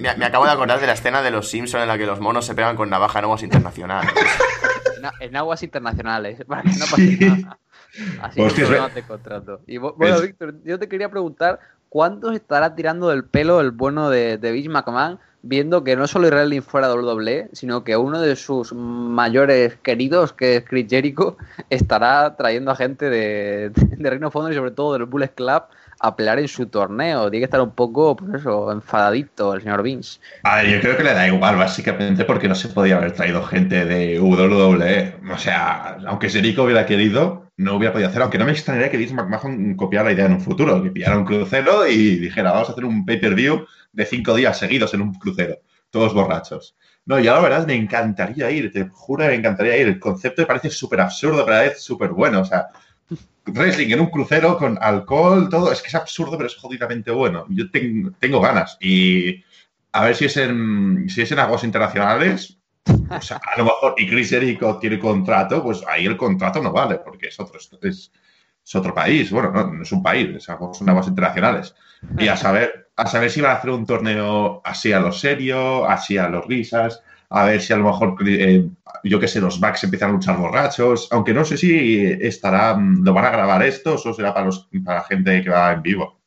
[0.00, 2.46] me, acabo de acordar de la escena de los Simpsons en la que los monos
[2.46, 4.12] se pegan con navaja en aguas internacionales.
[5.20, 7.58] en, aguas internacionales, para que no pase nada.
[8.22, 9.60] Así que no te contrato.
[9.66, 14.36] Y bueno, Víctor, yo te quería preguntar, ¿cuánto estará tirando del pelo el bueno de,
[14.36, 18.72] de Vince McMahon viendo que no solo Israel fuera WWE, sino que uno de sus
[18.72, 21.36] mayores queridos, que es Chris Jericho,
[21.70, 25.64] estará trayendo a gente de, Reino Fondo y sobre todo del Bullet Club
[26.00, 27.30] a pelear en su torneo.
[27.30, 30.18] Tiene que estar un poco, pues eso, enfadadito el señor Vince.
[30.42, 33.42] A ver, yo creo que le da igual, básicamente, porque no se podía haber traído
[33.44, 35.16] gente de WWE.
[35.32, 38.96] O sea, aunque Jericho hubiera querido, no hubiera podido hacer, aunque no me extrañaría que
[38.96, 42.68] Vince McMahon copiara la idea en un futuro, que pillara un crucero y dijera, vamos
[42.68, 45.58] a hacer un pay-per-view de cinco días seguidos en un crucero,
[45.90, 46.76] todos borrachos.
[47.06, 49.88] No, ya la verdad me encantaría ir, te juro me encantaría ir.
[49.88, 52.40] El concepto me parece súper absurdo, pero a la vez súper bueno.
[52.40, 52.68] O sea,
[53.46, 57.46] wrestling en un crucero con alcohol, todo, es que es absurdo, pero es jodidamente bueno.
[57.50, 59.44] Yo tengo, tengo ganas y
[59.92, 62.58] a ver si es en, si es en aguas internacionales,
[63.10, 66.72] o sea, a lo mejor, y Chris Jericho tiene contrato, pues ahí el contrato no
[66.72, 68.12] vale, porque es otro, es,
[68.64, 69.30] es otro país.
[69.30, 71.74] Bueno, no, es un país, son aguas internacionales.
[72.18, 75.86] Y a saber, a saber si van a hacer un torneo así a lo serio,
[75.88, 78.68] así a los risas, a ver si a lo mejor, eh,
[79.02, 83.12] yo qué sé, los backs empiezan a luchar borrachos, aunque no sé si estará, lo
[83.12, 86.18] van a grabar estos o será para, los, para la gente que va en vivo.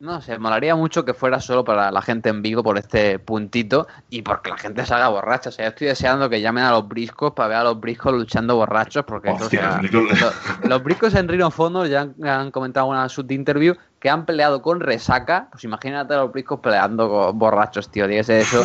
[0.00, 3.88] No sé, molaría mucho que fuera solo para la gente en vivo por este puntito
[4.08, 5.48] y porque la gente salga borracha.
[5.48, 8.12] O sea, yo estoy deseando que llamen a los briscos para ver a los briscos
[8.12, 9.28] luchando borrachos porque
[10.62, 14.62] los, briscos en Rino Fondo ya han, comentado en una sub interview que han peleado
[14.62, 15.48] con resaca.
[15.50, 18.06] Pues imagínate a los briscos peleando con borrachos, tío.
[18.06, 18.64] Dígase eso.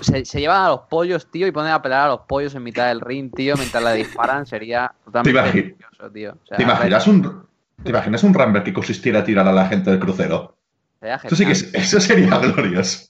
[0.00, 2.88] Se, llevan a los pollos, tío, y ponen a pelear a los pollos en mitad
[2.88, 4.46] del ring, tío, mientras le disparan.
[4.46, 6.36] Sería totalmente ¿Te, tío.
[6.56, 7.48] ¿Te imaginas un...
[7.82, 10.54] ¿Te imaginas un Rumble que consistiera en tirar a la gente del crucero?
[11.00, 13.08] Eso sí que eso sería glorioso.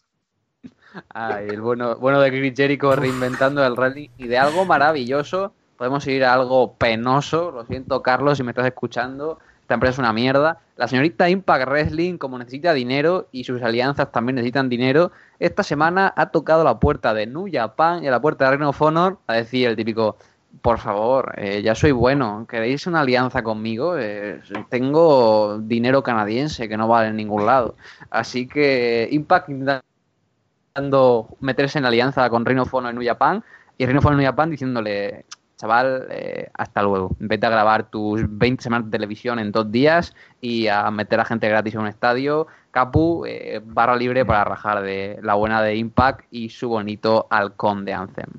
[1.08, 6.06] Ay, el bueno, bueno de Chris Jericho reinventando el rally y de algo maravilloso podemos
[6.06, 7.50] ir a algo penoso.
[7.50, 9.38] Lo siento, Carlos, si me estás escuchando.
[9.70, 10.58] Esta empresa es una mierda.
[10.74, 16.12] La señorita Impact Wrestling, como necesita dinero y sus alianzas también necesitan dinero, esta semana
[16.16, 19.34] ha tocado la puerta de New Japan y la puerta de Reino of Honor a
[19.34, 20.16] decir el típico
[20.60, 22.46] por favor, eh, ya soy bueno.
[22.48, 23.96] ¿Queréis una alianza conmigo?
[23.96, 27.76] Eh, tengo dinero canadiense que no vale en ningún lado.
[28.10, 33.44] Así que Impact intentando meterse en alianza con Reino Fono en New Japan
[33.78, 35.26] y Reino Fono en New Japan diciéndole,
[35.60, 37.16] chaval, eh, hasta luego.
[37.18, 41.24] Vete a grabar tus 20 semanas de televisión en dos días y a meter a
[41.24, 42.46] gente gratis en un estadio.
[42.70, 43.24] Capu,
[43.64, 48.30] barra libre para rajar de la buena de Impact y su bonito halcón de Anthem.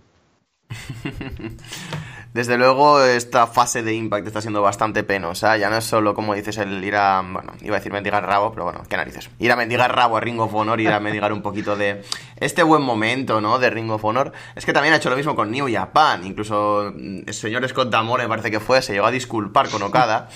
[2.33, 5.57] Desde luego, esta fase de Impact está siendo bastante penosa.
[5.57, 7.21] Ya no es solo, como dices, el ir a.
[7.21, 9.29] Bueno, iba a decir mendigar rabo, pero bueno, qué narices.
[9.37, 12.03] Ir a mendigar rabo a Ring of Honor, ir a mendigar un poquito de
[12.37, 13.59] este buen momento, ¿no?
[13.59, 14.31] De Ring of Honor.
[14.55, 16.25] Es que también ha hecho lo mismo con New Japan.
[16.25, 20.29] Incluso mm, el señor Scott Damore, parece que fue, se llegó a disculpar con Okada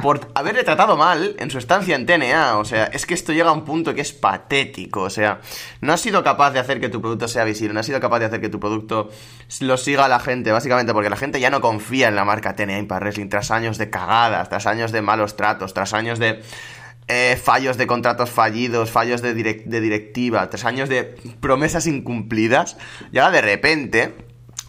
[0.00, 2.58] por haberle tratado mal en su estancia en TNA.
[2.58, 5.02] O sea, es que esto llega a un punto que es patético.
[5.02, 5.40] O sea,
[5.80, 8.20] no has sido capaz de hacer que tu producto sea visible, no has sido capaz
[8.20, 9.10] de hacer que tu producto
[9.60, 12.78] lo siga la gente, básicamente porque la gente ya no confía en la marca TNA
[12.78, 16.42] Impact Wrestling tras años de cagadas, tras años de malos tratos, tras años de...
[17.08, 22.76] Eh, fallos de contratos fallidos, fallos de, de directiva, tras años de promesas incumplidas,
[23.10, 24.14] y ahora de repente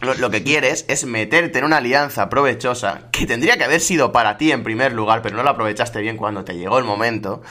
[0.04, 4.36] lo, que quieres es meterte en una alianza provechosa que tendría que haber sido para
[4.36, 7.42] ti en primer lugar, pero no la aprovechaste bien cuando te llegó el momento.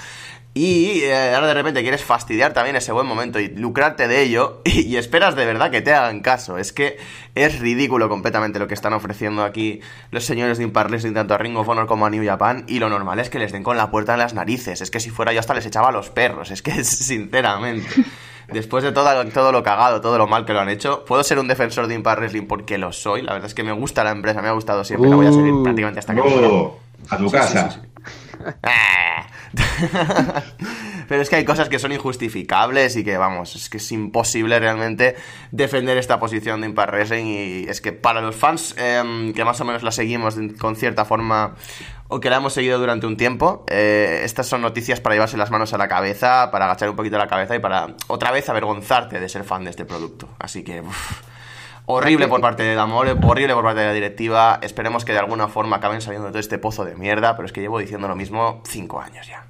[0.56, 4.62] Y eh, ahora de repente quieres fastidiar también ese buen momento y lucrarte de ello
[4.66, 6.60] y, esperas de verdad que te hagan caso.
[6.60, 6.98] Es que
[7.34, 11.40] es ridículo completamente lo que están ofreciendo aquí los señores de Impact Wrestling, tanto a
[11.40, 12.66] Ring of Honor como a New Japan.
[12.68, 14.82] Y lo normal es que les den con la puerta en las narices.
[14.82, 16.52] Es que si fuera yo hasta les echaba a los perros.
[16.52, 17.88] Es que sinceramente
[18.52, 21.40] después de todo, todo lo cagado, todo lo mal que lo han hecho, puedo ser
[21.40, 23.22] un defensor de Impact Wrestling porque lo soy.
[23.22, 25.32] La verdad es que me gusta la empresa, me ha gustado siempre, la voy a
[25.32, 26.78] seguir uh, prácticamente hasta que oh,
[27.10, 27.82] A tu casa.
[31.08, 34.60] Pero es que hay cosas que son injustificables y que, vamos, es que es imposible
[34.60, 35.16] realmente
[35.52, 37.26] defender esta posición de Impact Wrestling.
[37.26, 41.06] Y es que para los fans em, que más o menos la seguimos con cierta
[41.06, 41.56] forma
[42.08, 45.52] o que la hemos seguido durante un tiempo, eh, estas son noticias para llevarse las
[45.52, 49.20] manos a la cabeza, para agachar un poquito la cabeza y para otra vez avergonzarte
[49.20, 50.30] de ser fan de este producto.
[50.40, 50.84] Así que.
[51.86, 54.60] Horrible por parte de Damore, horrible por parte de la directiva.
[54.62, 57.52] Esperemos que de alguna forma acaben saliendo de todo este pozo de mierda, pero es
[57.52, 59.48] que llevo diciendo lo mismo cinco años ya.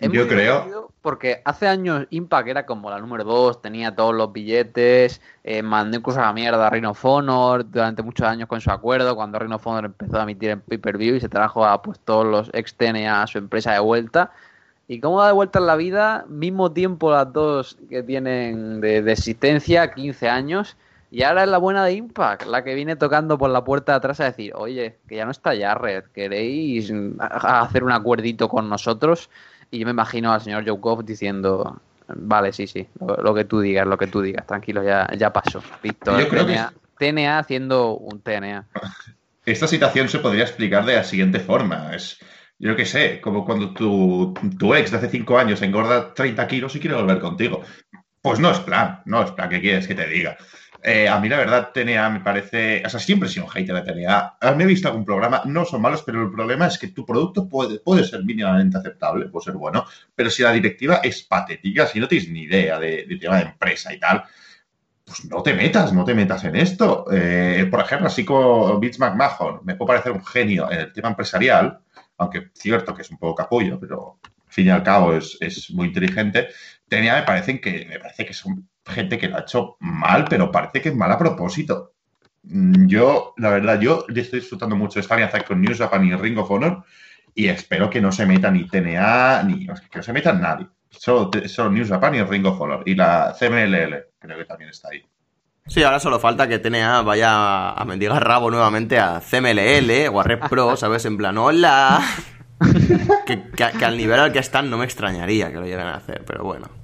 [0.00, 0.90] Yo creo.
[1.00, 5.98] Porque hace años Impact era como la número 2, tenía todos los billetes, eh, mandó
[5.98, 9.60] incluso a la mierda a Rhino Honor durante muchos años con su acuerdo, cuando Rhino
[9.62, 12.74] Honor empezó a emitir en pay-per-view y se trajo a pues, todos los ex
[13.06, 14.32] a su empresa de vuelta.
[14.88, 19.02] Y cómo da de vuelta en la vida, mismo tiempo las dos que tienen de,
[19.02, 20.76] de existencia, 15 años,
[21.14, 23.98] y ahora es la buena de Impact, la que viene tocando por la puerta de
[23.98, 29.30] atrás a decir, oye, que ya no está Jarrett, ¿queréis hacer un acuerdito con nosotros?
[29.70, 33.86] Y yo me imagino al señor Joe diciendo, vale, sí, sí, lo, que tú digas,
[33.86, 35.62] lo que tú digas, tranquilo, ya, ya pasó.
[35.84, 38.66] Víctor, TNA, TNA haciendo un TNA.
[39.46, 41.94] Esta situación se podría explicar de la siguiente forma.
[41.94, 42.18] Es,
[42.58, 46.74] yo qué sé, como cuando tu, tu ex de hace cinco años engorda 30 kilos
[46.74, 47.62] y quiere volver contigo.
[48.20, 50.36] Pues no es plan, no es plan, ¿qué quieres que te diga?
[50.86, 53.74] Eh, a mí la verdad TNA me parece, o sea, siempre he sido un hater
[53.74, 54.36] de TNA.
[54.54, 57.48] Me he visto algún programa, no son malos, pero el problema es que tu producto
[57.48, 61.98] puede, puede ser mínimamente aceptable, puede ser bueno, pero si la directiva es patética, si
[62.00, 64.24] no tienes ni idea de, tema de empresa y tal,
[65.06, 67.06] pues no te metas, no te metas en esto.
[67.10, 71.08] Eh, por ejemplo, así como Vince McMahon, me puede parecer un genio en el tema
[71.08, 71.78] empresarial,
[72.18, 75.70] aunque cierto que es un poco capullo, pero al fin y al cabo es, es
[75.70, 76.48] muy inteligente.
[76.88, 80.50] TNA me parece que me parece que son gente que lo ha hecho mal, pero
[80.50, 81.92] parece que es mal a propósito.
[82.42, 86.14] Mm, yo, la verdad, yo estoy disfrutando mucho de esta alianza con News Japan y
[86.14, 86.84] Ring of Honor
[87.34, 90.66] y espero que no se meta ni TNA, ni que no se meta nadie.
[90.90, 92.82] Solo, solo News Japan y Ring of Honor.
[92.86, 95.02] Y la CMLL, creo que también está ahí.
[95.66, 100.22] Sí, ahora solo falta que TNA vaya a mendigar rabo nuevamente a CMLL o a
[100.22, 101.04] Red Pro, ¿sabes?
[101.06, 102.02] En plan, hola.
[103.26, 106.22] que, que, al nivel al que están no me extrañaría que lo lleguen a hacer,
[106.24, 106.83] pero bueno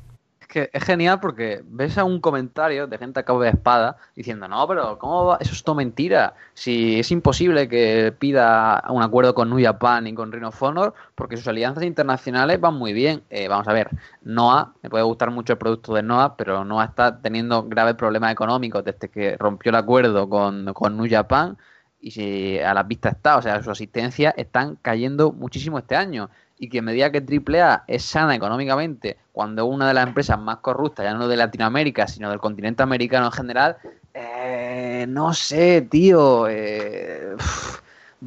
[0.51, 4.49] que es genial porque ves a un comentario de gente a cabo de espada diciendo,
[4.49, 5.39] no, pero ¿cómo va?
[5.41, 6.35] Eso es todo mentira.
[6.55, 10.93] Si es imposible que pida un acuerdo con New Japan y con Ring of Honor
[11.15, 13.23] porque sus alianzas internacionales van muy bien.
[13.31, 13.91] Eh, vamos a ver,
[14.23, 18.33] Noah, me puede gustar mucho el producto de Noah, pero Noah está teniendo graves problemas
[18.33, 21.57] económicos desde que rompió el acuerdo con, con New Japan
[22.01, 26.31] y si a las vistas está, o sea, su asistencia están cayendo muchísimo este año
[26.61, 30.59] y que a medida que AAA es sana económicamente, cuando una de las empresas más
[30.59, 33.79] corruptas, ya no de Latinoamérica, sino del continente americano en general,
[34.13, 37.35] eh, no sé, tío, eh,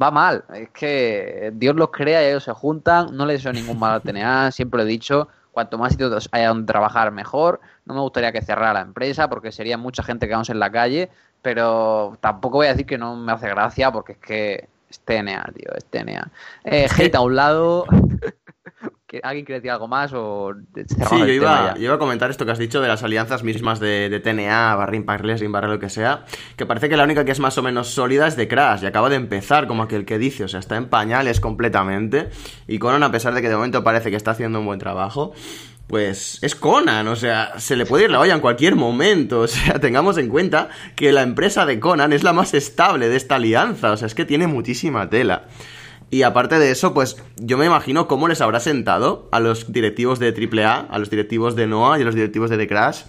[0.00, 0.44] va mal.
[0.52, 4.02] Es que Dios los crea y ellos se juntan, no les deseo ningún mal al
[4.02, 7.60] TNA, siempre lo he dicho, cuanto más sitios haya donde trabajar, mejor.
[7.84, 10.72] No me gustaría que cerrara la empresa porque sería mucha gente que vamos en la
[10.72, 11.08] calle,
[11.40, 15.52] pero tampoco voy a decir que no me hace gracia porque es que es TNA,
[15.54, 16.30] tío, es TNA.
[16.64, 17.86] Eh, hate a un lado.
[19.22, 22.50] ¿Alguien quiere decir algo más o Sí, yo iba, yo iba, a comentar esto que
[22.50, 25.88] has dicho de las alianzas mismas de, de TNA, barra Impact Wrestling, barra lo que
[25.88, 26.24] sea,
[26.56, 28.86] que parece que la única que es más o menos sólida es de Crash y
[28.86, 32.30] acaba de empezar, como aquel que dice, o sea, está en pañales completamente
[32.66, 35.32] y Conan, a pesar de que de momento parece que está haciendo un buen trabajo,
[35.86, 39.46] pues es Conan, o sea, se le puede ir la olla en cualquier momento, o
[39.48, 43.36] sea, tengamos en cuenta que la empresa de Conan es la más estable de esta
[43.36, 45.46] alianza, o sea, es que tiene muchísima tela.
[46.10, 50.20] Y aparte de eso, pues yo me imagino cómo les habrá sentado a los directivos
[50.20, 53.02] de AAA, a los directivos de Noah y a los directivos de The Crash,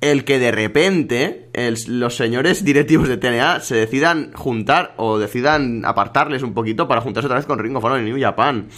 [0.00, 1.50] el que de repente
[1.86, 7.26] los señores directivos de TNA se decidan juntar o decidan apartarles un poquito para juntarse
[7.26, 8.68] otra vez con Ring of Honor en New Japan.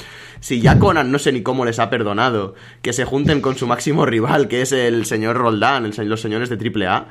[0.42, 3.68] Si ya Conan no sé ni cómo les ha perdonado que se junten con su
[3.68, 7.06] máximo rival, que es el señor Roldán, los señores de AAA,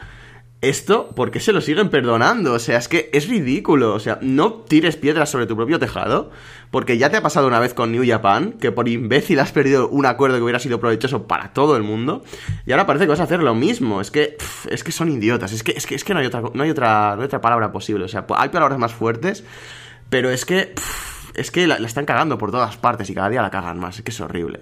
[0.60, 2.52] esto, ¿por qué se lo siguen perdonando?
[2.52, 3.94] O sea, es que es ridículo.
[3.94, 6.30] O sea, no tires piedras sobre tu propio tejado,
[6.72, 9.88] porque ya te ha pasado una vez con New Japan, que por imbécil has perdido
[9.88, 12.24] un acuerdo que hubiera sido provechoso para todo el mundo,
[12.66, 14.02] y ahora parece que vas a hacer lo mismo.
[14.02, 14.36] Es que,
[14.70, 15.54] es que son idiotas.
[15.54, 17.40] Es que, es que, es que no, hay otra, no, hay otra, no hay otra
[17.40, 18.04] palabra posible.
[18.04, 19.46] O sea, hay palabras más fuertes,
[20.10, 20.76] pero es que,
[21.36, 23.98] es que la, están cagando por todas partes y cada día la cagan más.
[23.98, 24.62] Es que es horrible.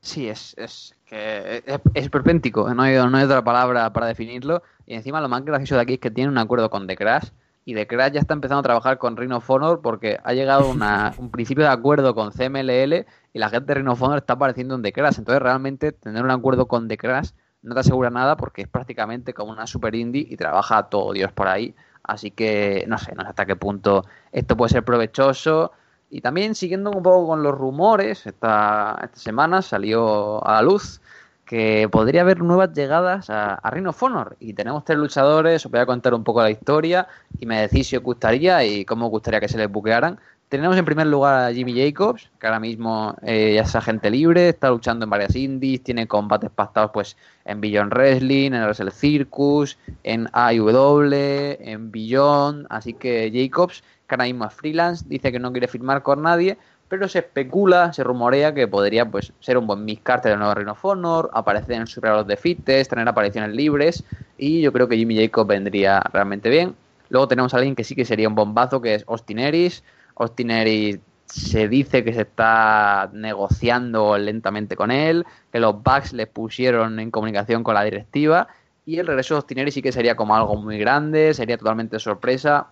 [0.00, 4.62] Sí, es, es que es, es perpéntico, no hay, no hay otra palabra para definirlo.
[4.86, 7.28] Y encima lo más gracioso de aquí es que tiene un acuerdo con The Crash
[7.64, 10.68] y The Crash ya está empezando a trabajar con Ring of Honor porque ha llegado
[10.68, 14.32] una, un principio de acuerdo con CMLL y la gente de Ring of Honor está
[14.34, 15.18] apareciendo en The Crash.
[15.18, 17.30] Entonces realmente tener un acuerdo con The Crash
[17.62, 21.30] no te asegura nada porque es prácticamente como una super indie y trabaja todo Dios
[21.32, 21.74] por ahí.
[22.02, 25.72] Así que no sé, no sé hasta qué punto esto puede ser provechoso.
[26.10, 31.00] Y también siguiendo un poco con los rumores, esta, esta semana salió a la luz
[31.44, 34.36] que podría haber nuevas llegadas a, a Ring of Honor.
[34.40, 37.08] Y tenemos tres luchadores, os voy a contar un poco la historia
[37.38, 40.18] y me decís si os gustaría y cómo os gustaría que se les buquearan.
[40.50, 44.48] Tenemos en primer lugar a Jimmy Jacobs, que ahora mismo eh, ya es agente libre,
[44.48, 49.78] está luchando en varias indies, tiene combates pactados pues en Beyond Wrestling, en Wrestle Circus,
[50.02, 55.52] en AEW, en Beyond, así que Jacobs, que ahora mismo es freelance, dice que no
[55.52, 56.58] quiere firmar con nadie,
[56.88, 60.54] pero se especula, se rumorea que podría pues ser un buen Miss Carter del nuevo
[60.54, 64.02] Reino of Honor, aparecer en Super los de Fites, tener apariciones libres
[64.36, 66.74] y yo creo que Jimmy Jacob vendría realmente bien.
[67.08, 69.82] Luego tenemos a alguien que sí que sería un bombazo, que es Austin Eris.
[70.20, 76.26] Austin Eris se dice que se está negociando lentamente con él, que los Bucks le
[76.26, 78.48] pusieron en comunicación con la directiva
[78.84, 81.98] y el regreso de Austin Eris sí que sería como algo muy grande, sería totalmente
[81.98, 82.66] sorpresa.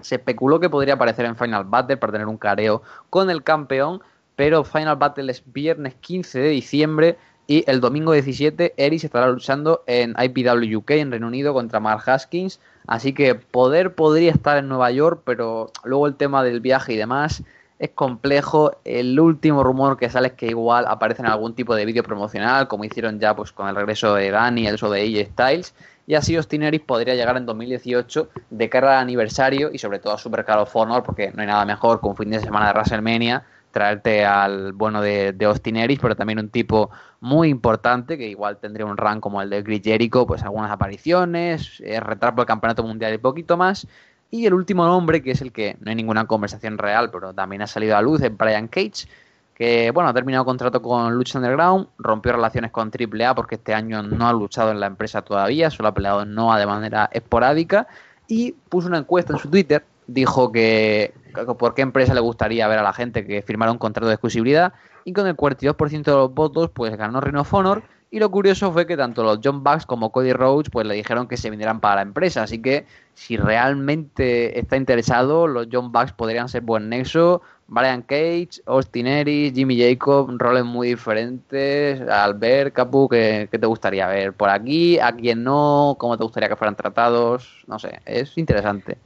[0.00, 4.00] Se especuló que podría aparecer en Final Battle para tener un careo con el campeón,
[4.36, 9.82] pero Final Battle es viernes 15 de diciembre y el domingo 17 Eris estará luchando
[9.86, 12.60] en IPW UK en Reino Unido contra Mark Haskins.
[12.86, 16.96] Así que poder podría estar en Nueva York, pero luego el tema del viaje y
[16.96, 17.42] demás
[17.78, 18.72] es complejo.
[18.84, 22.68] El último rumor que sale es que igual aparece en algún tipo de vídeo promocional,
[22.68, 25.74] como hicieron ya pues con el regreso de Dani, el de AJ Styles
[26.06, 30.18] y así Austin podría llegar en 2018 de cara al aniversario y sobre todo a
[30.18, 32.72] Super Call of Honor porque no hay nada mejor que un fin de semana de
[32.74, 33.44] WrestleMania
[33.74, 38.86] traerte al bueno de, de Austin pero también un tipo muy importante que igual tendría
[38.86, 39.82] un rank como el de Chris
[40.26, 43.86] pues algunas apariciones, eh, retrapo el campeonato mundial y poquito más.
[44.30, 47.62] Y el último nombre, que es el que no hay ninguna conversación real, pero también
[47.62, 49.08] ha salido a luz, es Brian Cage,
[49.54, 54.02] que bueno, ha terminado contrato con Lucha Underground, rompió relaciones con AAA porque este año
[54.02, 57.88] no ha luchado en la empresa todavía, solo ha peleado en NOA de manera esporádica
[58.28, 61.14] y puso una encuesta en su Twitter, dijo que
[61.58, 64.72] por qué empresa le gustaría ver a la gente que firmara un contrato de exclusividad
[65.04, 68.72] y con el 42% de los votos pues ganó Rhino of Honor y lo curioso
[68.72, 71.80] fue que tanto los John Bucks como Cody Rhodes pues le dijeron que se vinieran
[71.80, 76.88] para la empresa, así que si realmente está interesado, los John Bucks podrían ser buen
[76.88, 82.00] nexo Brian Cage, Austin Aries, Jimmy Jacob, roles muy diferentes.
[82.02, 84.98] Albert, Capu, ¿qué, te gustaría ver por aquí?
[84.98, 85.96] ¿A quién no?
[85.98, 87.64] ¿Cómo te gustaría que fueran tratados?
[87.66, 88.98] No sé, es interesante.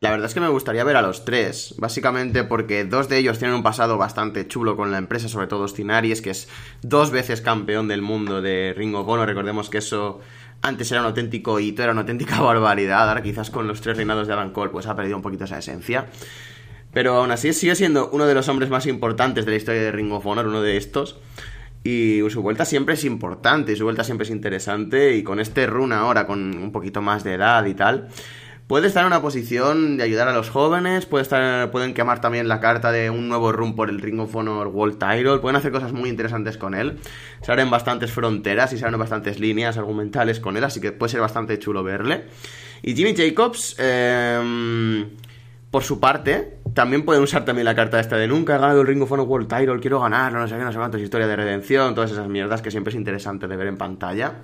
[0.00, 3.38] La verdad es que me gustaría ver a los tres, básicamente porque dos de ellos
[3.38, 6.48] tienen un pasado bastante chulo con la empresa, sobre todo Austin Aries, que es
[6.82, 9.26] dos veces campeón del mundo de Ring of Honor.
[9.26, 10.20] Recordemos que eso
[10.62, 13.08] antes era un auténtico hito, era una auténtica barbaridad.
[13.08, 15.58] Ahora quizás con los tres reinados de Adam Cole pues ha perdido un poquito esa
[15.58, 16.06] esencia.
[16.92, 19.90] Pero aún así sigue siendo uno de los hombres más importantes de la historia de
[19.90, 21.18] Ring of Honor, uno de estos.
[21.82, 25.16] Y su vuelta siempre es importante, su vuelta siempre es interesante.
[25.16, 28.08] Y con este run ahora, con un poquito más de edad y tal,
[28.68, 32.92] puede estar en una posición de ayudar a los jóvenes, pueden quemar también la carta
[32.92, 36.10] de un nuevo run por el Ring of Honor World Title, pueden hacer cosas muy
[36.10, 36.98] interesantes con él.
[37.40, 41.10] Se abren bastantes fronteras y se abren bastantes líneas argumentales con él, así que puede
[41.10, 42.26] ser bastante chulo verle.
[42.82, 45.06] Y Jimmy Jacobs, eh,
[45.70, 48.86] por su parte, también pueden usar también la carta esta de nunca he ganado el
[48.86, 51.36] Ring of Honor World Title, quiero ganarlo, no sé qué, no sé cuántos, historia de
[51.36, 54.42] redención, todas esas mierdas que siempre es interesante de ver en pantalla.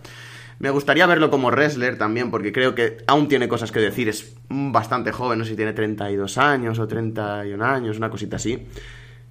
[0.59, 4.37] Me gustaría verlo como wrestler también, porque creo que aún tiene cosas que decir, es
[4.49, 8.67] bastante joven, no sé si tiene 32 años o 31 años, una cosita así.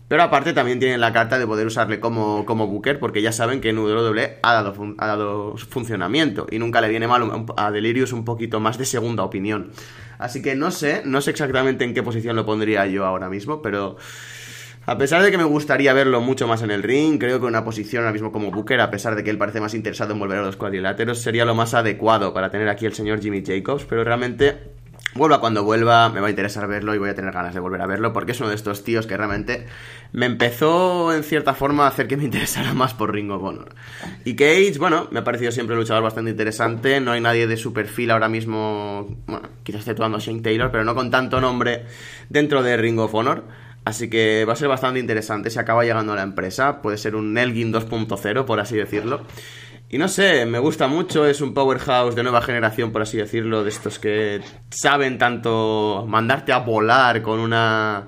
[0.08, 3.62] Pero aparte también tienen la carta de poder usarle como, como Booker, porque ya saben
[3.62, 8.12] que en WWE ha dado, ha dado funcionamiento y nunca le viene mal a Delirious
[8.12, 9.72] un poquito más de segunda opinión.
[10.20, 13.62] Así que no sé, no sé exactamente en qué posición lo pondría yo ahora mismo,
[13.62, 13.98] pero
[14.86, 17.64] a pesar de que me gustaría verlo mucho más en el ring, creo que una
[17.64, 20.40] posición ahora mismo como Booker, a pesar de que él parece más interesado en volver
[20.40, 24.04] a los cuadriláteros, sería lo más adecuado para tener aquí el señor Jimmy Jacobs, pero
[24.04, 24.74] realmente
[25.16, 27.82] vuelva cuando vuelva, me va a interesar verlo y voy a tener ganas de volver
[27.82, 29.68] a verlo porque es uno de estos tíos que realmente
[30.12, 33.70] me empezó en cierta forma a hacer que me interesara más por Ring of Honor.
[34.26, 37.56] Y Cage, bueno, me ha parecido siempre un luchador bastante interesante, no hay nadie de
[37.56, 41.86] su perfil ahora mismo, bueno, quizás tomando a Shane Taylor, pero no con tanto nombre
[42.28, 43.63] dentro de Ring of Honor.
[43.86, 46.82] Así que va a ser bastante interesante si acaba llegando a la empresa.
[46.82, 49.22] Puede ser un Nelgin 2.0, por así decirlo.
[49.94, 53.64] Y no sé, me gusta mucho, es un powerhouse de nueva generación, por así decirlo,
[53.64, 58.08] de estos que saben tanto mandarte a volar con una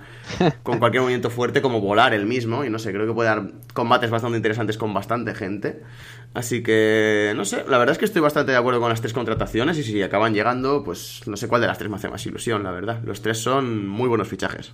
[0.63, 3.51] con cualquier movimiento fuerte como volar el mismo y no sé, creo que puede dar
[3.73, 5.83] combates bastante interesantes con bastante gente.
[6.33, 9.13] Así que no sé, la verdad es que estoy bastante de acuerdo con las tres
[9.13, 12.25] contrataciones y si acaban llegando, pues no sé cuál de las tres me hace más
[12.25, 12.99] ilusión, la verdad.
[13.03, 14.73] Los tres son muy buenos fichajes.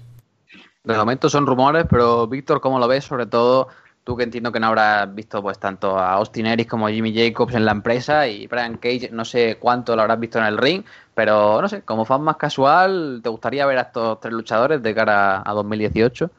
[0.84, 3.06] De momento son rumores, pero Víctor, ¿cómo lo ves?
[3.06, 3.68] Sobre todo
[4.04, 7.14] Tú que entiendo que no habrás visto pues tanto a Austin Aries como a Jimmy
[7.14, 10.58] Jacobs en la empresa y Brian Cage, no sé cuánto lo habrás visto en el
[10.58, 14.82] ring, pero no sé, como fan más casual, ¿te gustaría ver a estos tres luchadores
[14.82, 16.32] de cara a 2018?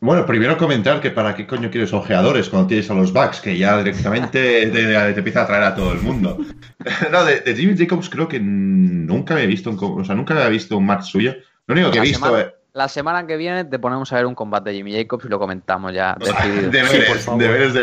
[0.00, 3.58] Bueno, primero comentar que para qué coño quieres ojeadores cuando tienes a los Bucks, que
[3.58, 6.38] ya directamente te, empieza a traer a todo el mundo.
[7.12, 10.48] no, de, Jimmy Jacobs creo que nunca me he visto, un, o sea, nunca había
[10.48, 11.34] visto un match suyo.
[11.66, 12.34] Lo único que he visto
[12.76, 15.38] la semana que viene te ponemos a ver un combate de Jimmy Jacobs y lo
[15.38, 16.14] comentamos ya.
[16.20, 16.70] Decidido.
[16.70, 17.80] Deberes, deberes de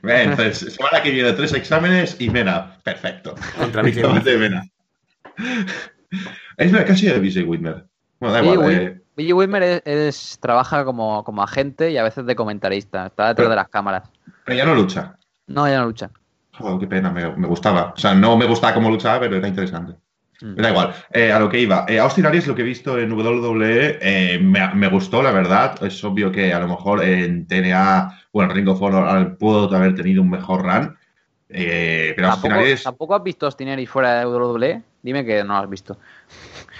[0.00, 0.22] Mena.
[0.22, 2.78] Entonces, semana que viene tres exámenes y Mena.
[2.82, 3.34] Perfecto.
[3.58, 4.64] Contra mi de Mena.
[6.56, 7.84] Es casi de BJ Whitmer.
[8.18, 8.72] Bueno, da igual.
[9.16, 9.32] Eh.
[9.34, 13.06] Whitmer es, trabaja como, como, agente y a veces de comentarista.
[13.06, 14.08] Está detrás de las cámaras.
[14.46, 15.18] Pero ya no lucha.
[15.46, 16.10] No, ya no lucha.
[16.58, 17.92] Joder, qué pena, me, me, gustaba.
[17.94, 19.96] O sea, no me gustaba cómo luchaba, pero era interesante.
[20.40, 20.54] Mm.
[20.56, 21.86] Da igual, eh, a lo que iba.
[21.88, 25.82] Eh, Austin Aries, lo que he visto en WWE, eh, me, gustó, la verdad.
[25.84, 30.22] Es obvio que a lo mejor en TNA, bueno, Ring of Honor pudo haber tenido
[30.22, 30.96] un mejor run.
[31.48, 32.82] pero ¿Tampoco, Austin Aries...
[32.82, 34.82] ¿Tampoco has visto Austin Aries fuera de WWE?
[35.02, 35.98] Dime que no lo has visto.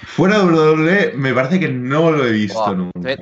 [0.06, 3.16] Fuera de WWE, me parece que no lo he visto nunca.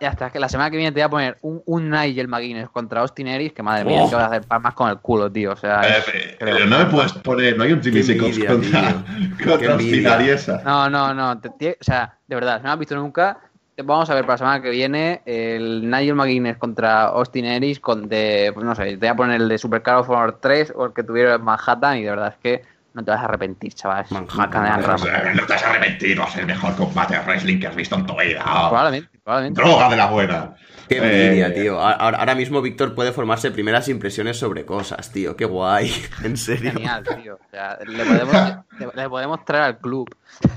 [0.00, 3.00] hasta que la semana que viene te voy a poner un, un Nigel McGuinness contra
[3.00, 4.08] Austin Aries, que madre mía, oh.
[4.08, 5.52] que vas a hacer palmas con el culo, tío.
[5.52, 9.04] O sea, eh, pero no me puedes poner, no hay un Jimmy Jacobs contra,
[9.44, 10.48] contra Austin Aries.
[10.64, 11.32] No, no, no.
[11.32, 11.40] o
[11.80, 13.38] sea, de verdad, si no lo has visto nunca,
[13.84, 18.08] vamos a ver para la semana que viene el Nigel McGuinness contra Austin Aries con
[18.08, 20.08] de, pues no sé, te voy a poner el de Super Car of
[20.40, 23.20] 3 o el que tuvieron en Manhattan y de verdad es que no te vas
[23.20, 24.04] a arrepentir, chaval.
[24.10, 27.60] Manhattan no, no, te vas a arrepentir, va a ser el mejor combate de wrestling
[27.60, 28.42] que has visto en tu vida.
[28.42, 29.62] Probablemente, probablemente.
[29.62, 30.56] Droga de la buena.
[30.88, 31.80] Qué envidia, eh, tío.
[31.80, 35.36] Ahora, mismo Víctor puede formarse primeras impresiones sobre cosas, tío.
[35.36, 35.92] Qué guay.
[36.24, 36.72] En serio.
[36.72, 37.36] Genial, tío.
[37.36, 38.56] O sea, le podemos,
[38.96, 40.08] le, podemos traer al club.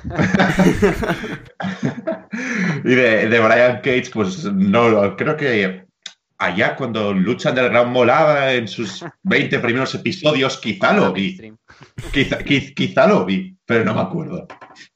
[2.84, 5.86] y de, de Brian Cage, pues no, creo que
[6.42, 11.38] allá cuando luchan del Gran Molada en sus 20 primeros episodios, quizá lo vi.
[12.12, 14.48] Quizá, quizá, lo vi, pero no me acuerdo.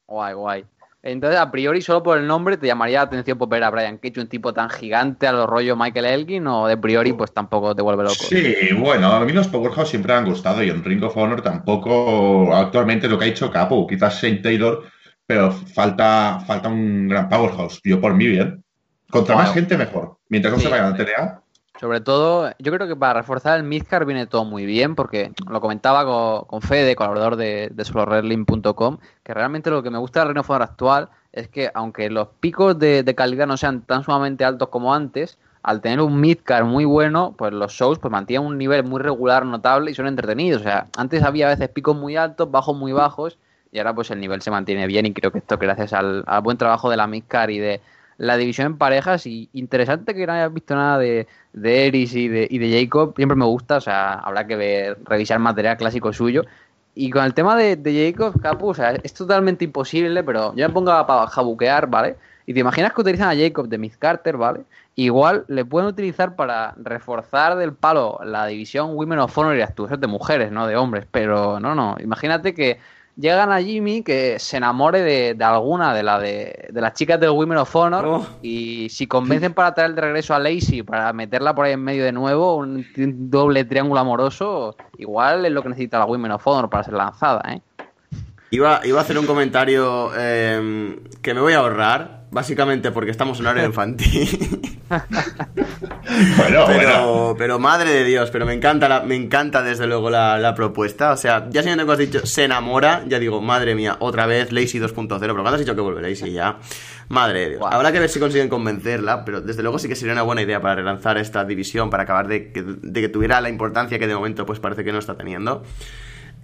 [0.07, 0.65] Guay, guay.
[1.03, 3.99] Entonces, a priori, solo por el nombre, ¿te llamaría la atención por ver a Brian
[3.99, 6.47] Cage, un tipo tan gigante a los rollos Michael Elgin?
[6.47, 8.15] ¿O de priori, pues tampoco te vuelve loco?
[8.15, 12.55] Sí, bueno, a mí los Powerhouse siempre han gustado y en Ring of Honor tampoco.
[12.55, 14.83] Actualmente lo que ha hecho Capo, quizás Shane Taylor,
[15.27, 17.79] pero falta, falta un gran Powerhouse.
[17.83, 18.64] Yo por mí bien.
[19.09, 20.17] Contra más gente, mejor.
[20.29, 21.41] Mientras no se vayan a TNA.
[21.79, 25.59] Sobre todo, yo creo que para reforzar el Midcar viene todo muy bien, porque lo
[25.59, 26.05] comentaba
[26.47, 31.09] con, Fede, colaborador de, de que realmente lo que me gusta del Reino Fodor actual
[31.33, 35.81] es que, aunque los picos de, calidad no sean tan sumamente altos como antes, al
[35.81, 39.91] tener un midcar muy bueno, pues los shows pues mantienen un nivel muy regular, notable
[39.91, 40.61] y son entretenidos.
[40.61, 43.37] O sea, antes había a veces picos muy altos, bajos muy bajos,
[43.73, 46.41] y ahora pues el nivel se mantiene bien y creo que esto gracias al, al
[46.41, 47.81] buen trabajo de la midcar y de
[48.17, 52.27] la división en parejas y interesante que no hayas visto nada de, de Eris y
[52.27, 56.13] de, y de Jacob, siempre me gusta, o sea, habrá que ver, revisar material clásico
[56.13, 56.43] suyo.
[56.95, 60.67] Y con el tema de, de Jacob, Capu, o sea, es totalmente imposible, pero yo
[60.67, 62.15] me pongo a jabuquear, ¿vale?
[62.45, 64.61] Y te imaginas que utilizan a Jacob de Miss Carter, ¿vale?
[64.95, 69.99] Igual le pueden utilizar para reforzar del palo la división Women of Honor y actuaciones
[69.99, 71.05] de mujeres, no de hombres.
[71.11, 71.97] Pero no, no.
[71.99, 72.79] Imagínate que
[73.15, 77.59] llegan a Jimmy que se enamore de, alguna de, la de, las chicas del Women
[77.59, 78.27] of Honor oh.
[78.41, 82.03] y si convencen para traer de regreso a Lacey para meterla por ahí en medio
[82.03, 86.69] de nuevo, un, doble triángulo amoroso, igual es lo que necesita la Women of Honor
[86.69, 87.61] para ser lanzada, ¿eh?
[88.51, 93.39] Iba, iba a hacer un comentario eh, que me voy a ahorrar, básicamente porque estamos
[93.39, 94.77] en área infantil.
[96.37, 100.53] bueno, pero, pero madre de Dios, pero me encanta, la, me encanta desde luego la,
[100.55, 101.11] propuesta.
[101.11, 104.51] O sea, ya siendo que has dicho se enamora, ya digo, madre mía, otra vez
[104.51, 105.19] Lazy 2.0.
[105.19, 106.57] Pero cuando has dicho que vuelve Lazy ya,
[107.09, 107.63] madre de Dios.
[107.69, 110.61] Habrá que ver si consiguen convencerla, pero desde luego sí que sería una buena idea
[110.61, 114.15] para relanzar esta división, para acabar de que, de que tuviera la importancia que de
[114.15, 115.63] momento pues parece que no está teniendo.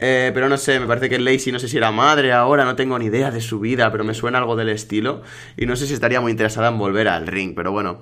[0.04, 2.76] Eh, pero no sé, me parece que Lacey no sé si era madre ahora, no
[2.76, 5.22] tengo ni idea de su vida, pero me suena algo del estilo.
[5.56, 8.02] Y no sé si estaría muy interesada en volver al ring, pero bueno.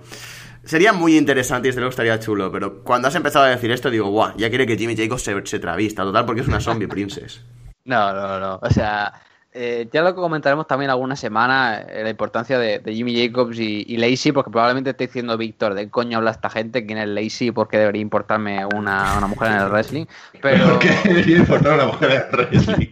[0.63, 3.89] Sería muy interesante y desde luego estaría chulo, pero cuando has empezado a decir esto
[3.89, 6.87] digo, guau, ya quiere que Jimmy Jacobs se, se travista, total, porque es una zombie
[6.87, 7.41] princess.
[7.85, 9.11] No, no, no, o sea,
[9.51, 13.83] eh, ya lo que comentaremos también alguna semana, eh, la importancia de, Jimmy Jacobs y,
[13.87, 16.85] y, Lacey, porque probablemente esté diciendo Víctor, ¿de coño habla esta gente?
[16.85, 17.51] ¿Quién es Lacey?
[17.51, 20.05] ¿Por qué debería importarme una, una mujer en el wrestling?
[20.41, 20.65] Pero...
[20.69, 22.87] ¿Por qué debería importar una mujer en el wrestling?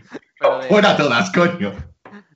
[0.68, 1.74] Fuera todas, coño.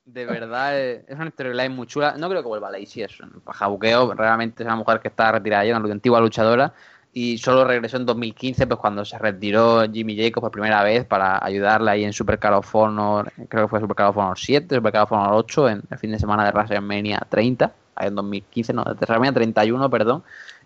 [0.06, 2.16] De verdad, eh, es una storyline muy chula.
[2.18, 4.14] No creo que vuelva Lacey, es un jabuqueo.
[4.14, 6.74] Realmente es una mujer que está retirada ya, una antigua luchadora
[7.14, 11.44] y solo regresó en 2015 pues cuando se retiró Jimmy Jacobs por primera vez para
[11.44, 15.70] ayudarle ahí en Super creo que fue Super of Honor 7, Super of Honor 8
[15.70, 17.72] en el fin de semana de WrestleMania 30,
[18.06, 20.24] en 2015, no, de WrestleMania 31, perdón,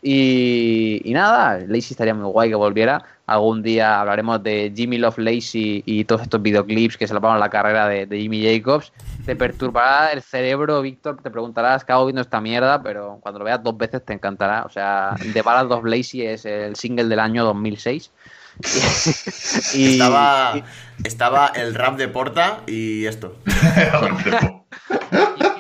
[0.07, 3.03] y, nada, Lacey estaría muy guay que volviera.
[3.25, 7.87] Algún día hablaremos de Jimmy Love Lacey y todos estos videoclips que se la carrera
[7.87, 8.93] de, Jimmy Jacobs.
[9.25, 11.19] Te perturbará el cerebro, Víctor.
[11.23, 14.63] Te preguntarás qué hago viendo esta mierda, pero cuando lo veas dos veces te encantará.
[14.65, 18.11] O sea, The Ballad of Lacey es el single del año 2006.
[19.73, 20.53] y, estaba,
[21.03, 23.35] estaba el rap de Porta y esto.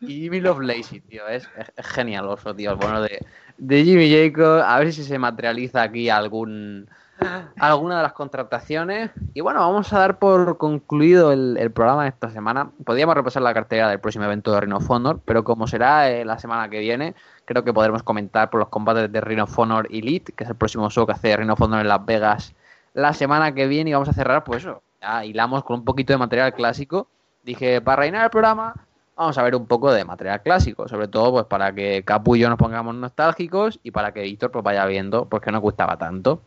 [0.00, 2.76] y, Jimmy Love Lacey, tío, es, es, genialoso, tío.
[2.76, 3.24] Bueno, de,
[3.58, 6.88] de Jimmy Jacob, a ver si se materializa aquí algún
[7.58, 9.10] alguna de las contrataciones.
[9.34, 12.70] Y bueno, vamos a dar por concluido el, programa de esta semana.
[12.84, 16.38] Podríamos repasar la cartera del próximo evento de Rhino of pero como será eh, la
[16.38, 20.32] semana que viene, creo que podremos comentar por los combates de Rhino of Honor Elite,
[20.32, 22.54] que es el próximo show que hace Rhino of en Las Vegas
[22.94, 23.90] la semana que viene.
[23.90, 27.08] Y vamos a cerrar, pues eso, ya hilamos con un poquito de material clásico.
[27.42, 28.74] Dije, para reinar el programa,
[29.20, 32.40] vamos a ver un poco de material clásico, sobre todo pues para que Capu y
[32.40, 35.98] yo nos pongamos nostálgicos y para que Víctor pues vaya viendo por qué nos gustaba
[35.98, 36.40] tanto.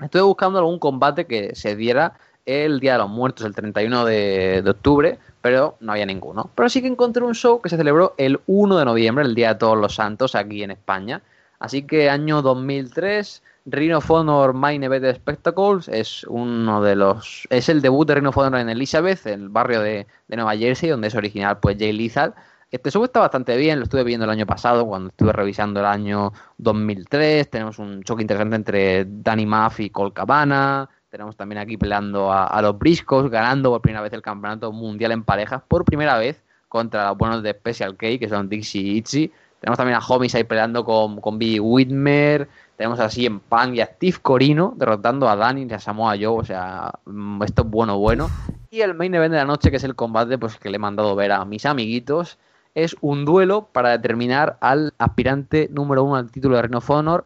[0.00, 2.14] Estoy buscando algún combate que se diera
[2.44, 6.50] el Día de los Muertos, el 31 de, de, octubre, pero no había ninguno.
[6.56, 9.54] Pero sí que encontré un show que se celebró el 1 de noviembre, el Día
[9.54, 11.22] de Todos los Santos, aquí en España.
[11.60, 17.68] Así que año 2003, Rhino of Honor Main Event Spectacles es uno de los es
[17.68, 21.14] el debut de Rhino of Honor en Elizabeth, el barrio de, Nueva Jersey, donde es
[21.14, 22.34] original pues Jay Lethal.
[22.70, 25.86] Este show está bastante bien, lo estuve viendo el año pasado cuando estuve revisando el
[25.86, 27.50] año 2003.
[27.50, 30.88] Tenemos un choque interesante entre Danny Muff y Cole Cabana.
[31.10, 35.24] Tenemos también aquí peleando a, los Briscos, ganando por primera vez el campeonato mundial en
[35.24, 39.32] parejas, por primera vez contra los buenos de Special K, que son Dixie y Itzy.
[39.60, 42.48] Tenemos también a Homies ahí peleando con, con Billy Whitmer.
[42.76, 46.40] Tenemos así en Punk y a Steve Corino derrotando a Dani y a Samoa Joe.
[46.40, 48.30] O sea, mm, esto es bueno, bueno.
[48.70, 50.78] Y el main event de la noche, que es el combate pues, que le he
[50.78, 52.38] mandado ver a mis amiguitos,
[52.74, 57.24] es un duelo para determinar al aspirante número uno al título de Reino of Honor,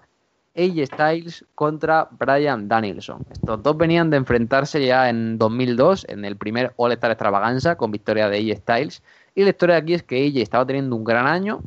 [0.57, 3.24] AJ Styles contra Brian Danielson.
[3.30, 7.91] Estos dos venían de enfrentarse ya en 2002 en el primer All Star Extravaganza con
[7.91, 9.03] victoria de AJ Styles.
[9.35, 11.62] Y la historia aquí es que AJ estaba teniendo un gran año,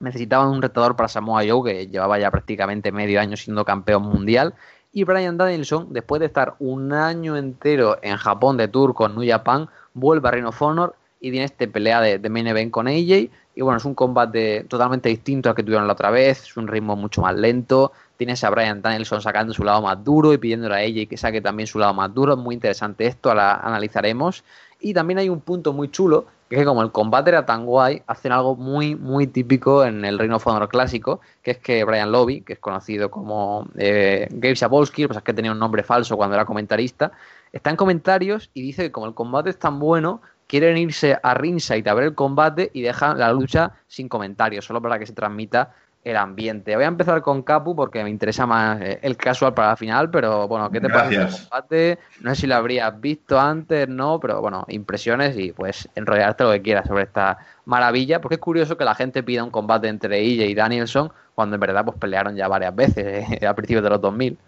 [0.00, 4.54] necesitaban un retador para Samoa Joe, que llevaba ya prácticamente medio año siendo campeón mundial.
[4.92, 9.28] Y Brian Danielson, después de estar un año entero en Japón de tour con New
[9.28, 12.88] Japan, vuelve a Ring of Honor y tiene este pelea de, de main event con
[12.88, 13.30] AJ.
[13.54, 16.68] Y bueno, es un combate totalmente distinto al que tuvieron la otra vez, es un
[16.68, 17.92] ritmo mucho más lento.
[18.16, 21.40] Tienes a Brian Danielson sacando su lado más duro y pidiéndole a AJ que saque
[21.40, 22.34] también su lado más duro.
[22.34, 24.44] Es muy interesante esto, la analizaremos.
[24.80, 28.32] Y también hay un punto muy chulo que como el combate era tan guay, hacen
[28.32, 32.40] algo muy, muy típico en el Reino of Honor clásico, que es que Brian Lobby,
[32.40, 36.36] que es conocido como eh, Gabe Sapolsky, pues es que tenía un nombre falso cuando
[36.36, 37.12] era comentarista,
[37.52, 41.34] está en comentarios y dice que como el combate es tan bueno, quieren irse a
[41.34, 45.12] ringside a ver el combate y dejan la lucha sin comentarios, solo para que se
[45.12, 45.74] transmita
[46.04, 46.74] el ambiente.
[46.74, 50.10] Voy a empezar con Capu porque me interesa más eh, el casual para la final,
[50.10, 51.98] pero bueno, ¿qué te parece el combate?
[52.20, 56.52] No sé si lo habrías visto antes, no, pero bueno, impresiones y pues enrollarte lo
[56.52, 60.20] que quieras sobre esta maravilla, porque es curioso que la gente pida un combate entre
[60.20, 63.90] ella y Danielson cuando en verdad pues pelearon ya varias veces eh, a principios de
[63.90, 64.38] los 2000.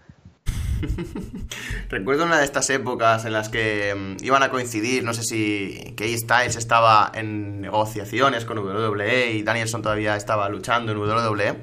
[1.88, 5.94] Recuerdo una de estas épocas en las que mm, iban a coincidir, no sé si
[5.96, 11.56] Key Styles estaba en negociaciones con WWE y Danielson todavía estaba luchando en WWE,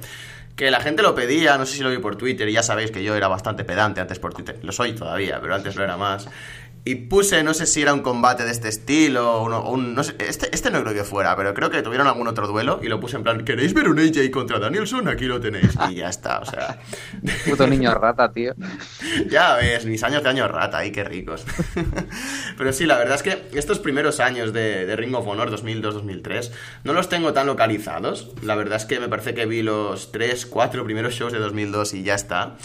[0.55, 2.91] que la gente lo pedía, no sé si lo vi por Twitter, y ya sabéis
[2.91, 5.97] que yo era bastante pedante antes por Twitter, lo soy todavía, pero antes lo era
[5.97, 6.27] más.
[6.87, 10.15] Y puse, no sé si era un combate de este estilo, o un, no sé,
[10.19, 12.97] este, este no creo que fuera, pero creo que tuvieron algún otro duelo y lo
[13.01, 15.05] puse en plan, ¿queréis ver un AJ contra Danielson?
[15.09, 15.73] Aquí lo tenéis.
[15.89, 16.79] Y ya está, o sea...
[17.45, 18.53] Puto niño rata, tío.
[19.29, 21.45] ya ves, mis años de año rata, ay, qué ricos.
[22.57, 26.51] pero sí, la verdad es que estos primeros años de, de Ring of Honor 2002-2003
[26.85, 28.31] no los tengo tan localizados.
[28.43, 31.95] La verdad es que me parece que vi los 3, 4 primeros shows de 2002
[31.95, 32.55] y ya está.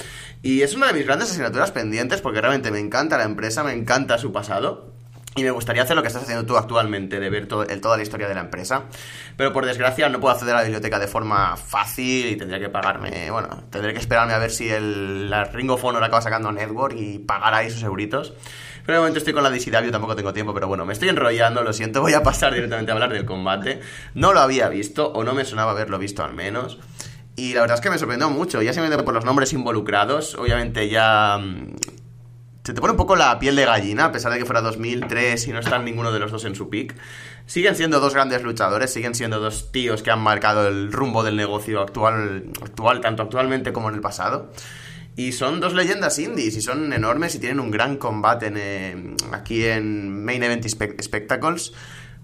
[0.45, 3.73] Y es una de mis grandes asignaturas pendientes porque realmente me encanta la empresa, me
[3.73, 4.93] encanta su pasado.
[5.35, 7.97] Y me gustaría hacer lo que estás haciendo tú actualmente, de ver todo, el, toda
[7.97, 8.83] la historia de la empresa.
[9.39, 12.69] Pero por desgracia no puedo acceder a la biblioteca de forma fácil y tendría que
[12.69, 16.53] pagarme, bueno, tendré que esperarme a ver si el, la Ring of Honor acaba sacando
[16.53, 18.35] Network y pagar ahí sus euritos.
[18.85, 21.63] Pero de momento estoy con la DCW, tampoco tengo tiempo, pero bueno, me estoy enrollando,
[21.63, 23.81] lo siento, voy a pasar directamente a hablar del combate.
[24.15, 26.79] No lo había visto, o no me sonaba haberlo visto al menos.
[27.37, 30.89] Y la verdad es que me sorprendió mucho, ya simplemente por los nombres involucrados, obviamente
[30.89, 31.41] ya...
[32.65, 35.49] Se te pone un poco la piel de gallina, a pesar de que fuera 2003
[35.49, 36.95] y no están ninguno de los dos en su pick.
[37.45, 41.35] Siguen siendo dos grandes luchadores, siguen siendo dos tíos que han marcado el rumbo del
[41.35, 44.53] negocio actual, actual tanto actualmente como en el pasado.
[45.17, 49.17] Y son dos leyendas indies y son enormes y tienen un gran combate en, eh,
[49.33, 50.65] aquí en Main Event
[51.03, 51.73] Spectacles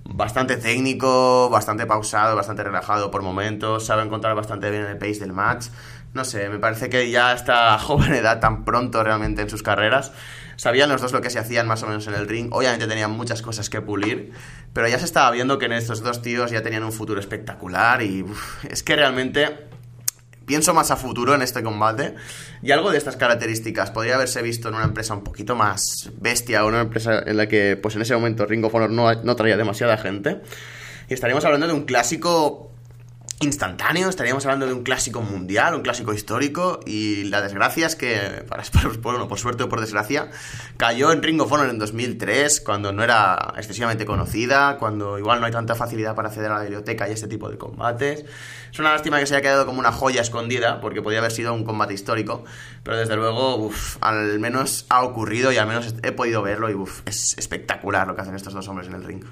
[0.08, 5.32] bastante técnico, bastante pausado, bastante relajado por momentos, sabe encontrar bastante bien el pace del
[5.32, 5.66] match.
[6.14, 10.12] No sé, me parece que ya esta joven edad, tan pronto realmente en sus carreras,
[10.56, 12.48] sabían los dos lo que se hacían más o menos en el ring.
[12.52, 14.32] Obviamente tenían muchas cosas que pulir,
[14.72, 18.02] pero ya se estaba viendo que en estos dos tíos ya tenían un futuro espectacular
[18.02, 18.24] y
[18.68, 19.68] es que realmente
[20.48, 22.14] pienso más a futuro en este combate.
[22.62, 26.64] Y algo de estas características podría haberse visto en una empresa un poquito más bestia
[26.64, 29.36] o una empresa en la que, pues en ese momento, Ring of Honor no, no
[29.36, 30.40] traía demasiada gente.
[31.08, 32.72] Y estaríamos hablando de un clásico
[33.40, 38.44] instantáneo, estaríamos hablando de un clásico mundial, un clásico histórico, y la desgracia es que,
[38.48, 38.64] para,
[39.02, 40.30] bueno, por suerte o por desgracia,
[40.76, 45.46] cayó en Ring of Honor en 2003, cuando no era excesivamente conocida, cuando igual no
[45.46, 48.24] hay tanta facilidad para acceder a la biblioteca y este tipo de combates.
[48.72, 51.54] Es una lástima que se haya quedado como una joya escondida, porque podría haber sido
[51.54, 52.44] un combate histórico,
[52.82, 53.70] pero desde luego,
[54.00, 58.22] al menos ha ocurrido y al menos he podido verlo y es espectacular lo que
[58.22, 59.24] hacen estos dos hombres en el ring.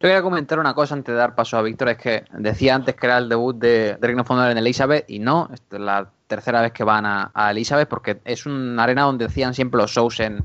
[0.00, 2.94] Yo quería comentar una cosa antes de dar paso a Víctor, es que decía antes
[2.94, 6.70] que era el debut de, de Reino en Elizabeth y no, es la tercera vez
[6.70, 10.44] que van a, Elizabeth porque es una arena donde hacían siempre los shows en,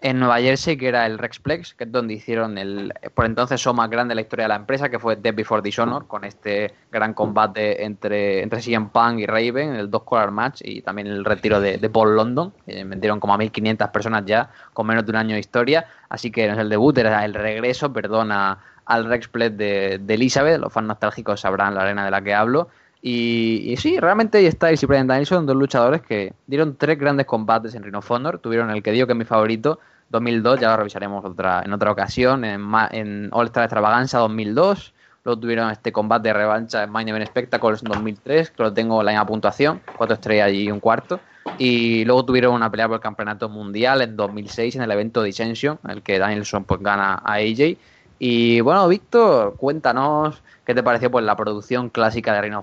[0.00, 3.74] en Nueva Jersey, que era el Rexplex, que es donde hicieron el por entonces show
[3.74, 6.72] más grande de la historia de la empresa, que fue Death Before Dishonor, con este
[6.92, 11.24] gran combate entre, entre CM Punk y Raven, el dos collar match y también el
[11.24, 12.52] retiro de, Paul London.
[12.64, 15.84] que vendieron como a 1500 personas ya, con menos de un año de historia.
[16.08, 20.60] Así que no es el debut, era el regreso, perdona al Rexplet de, de, Elizabeth.
[20.60, 22.68] Los fans nostálgicos sabrán la arena de la que hablo.
[23.06, 27.74] Y, sí, realmente ahí está y Brian Danielson, dos luchadores que dieron tres grandes combates
[27.74, 28.38] en Rhino Honor.
[28.38, 29.78] Tuvieron el que digo que es mi favorito,
[30.08, 34.94] 2002, ya lo revisaremos otra, en otra ocasión, en, All Star Extravaganza 2002.
[35.22, 39.00] Luego tuvieron este combate de revancha en Main Event Spectacles en 2003, que lo tengo
[39.00, 41.20] en la misma puntuación, cuatro estrellas y un cuarto.
[41.58, 45.78] Y luego tuvieron una pelea por el campeonato mundial en 2006 en el evento Dissension,
[45.84, 47.76] en el que Danielson pues, gana a AJ.
[48.18, 52.62] Y bueno, Víctor, cuéntanos qué te pareció pues la producción clásica de Reino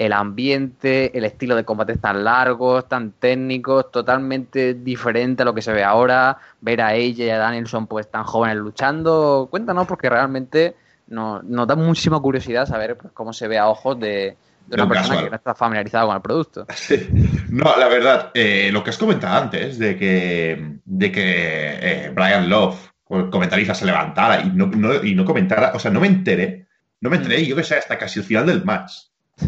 [0.00, 5.60] el ambiente, el estilo de combate tan largos, tan técnicos, totalmente diferente a lo que
[5.60, 9.48] se ve ahora, ver a ella y a Danielson pues tan jóvenes luchando.
[9.50, 10.74] Cuéntanos porque realmente
[11.08, 14.38] nos, da muchísima curiosidad saber pues, cómo se ve a ojos de,
[14.70, 16.66] una persona que no está familiarizada con el producto.
[17.50, 22.48] No, la verdad, eh, lo que has comentado antes de que, de que eh, Brian
[22.48, 22.89] Love
[23.30, 24.70] comentarista se levantara y no,
[25.02, 26.66] y no comentara, o sea, no me enteré,
[27.00, 28.92] no me enteré, yo que sé, hasta casi el final del match.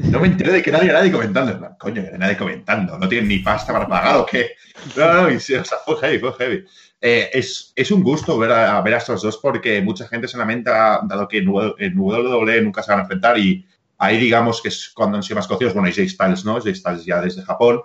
[0.05, 1.77] No me enteré de que nadie, nadie comentando.
[1.79, 2.99] Coño, que nadie comentando.
[2.99, 4.53] No tienen ni pasta para pagar o qué.
[4.97, 6.65] No, no, y, o sea, fue heavy, fue heavy.
[7.01, 10.39] Eh, es, es, un gusto ver a, ver a estos dos porque mucha gente se
[10.39, 13.67] lamenta, dado que en WWE nunca se van a enfrentar y
[13.99, 16.61] ahí digamos que es cuando han sido más conocidos, bueno, y Jay Styles, ¿no?
[16.61, 17.83] Jay Styles ya desde Japón,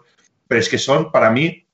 [0.47, 1.66] pero es que son para mí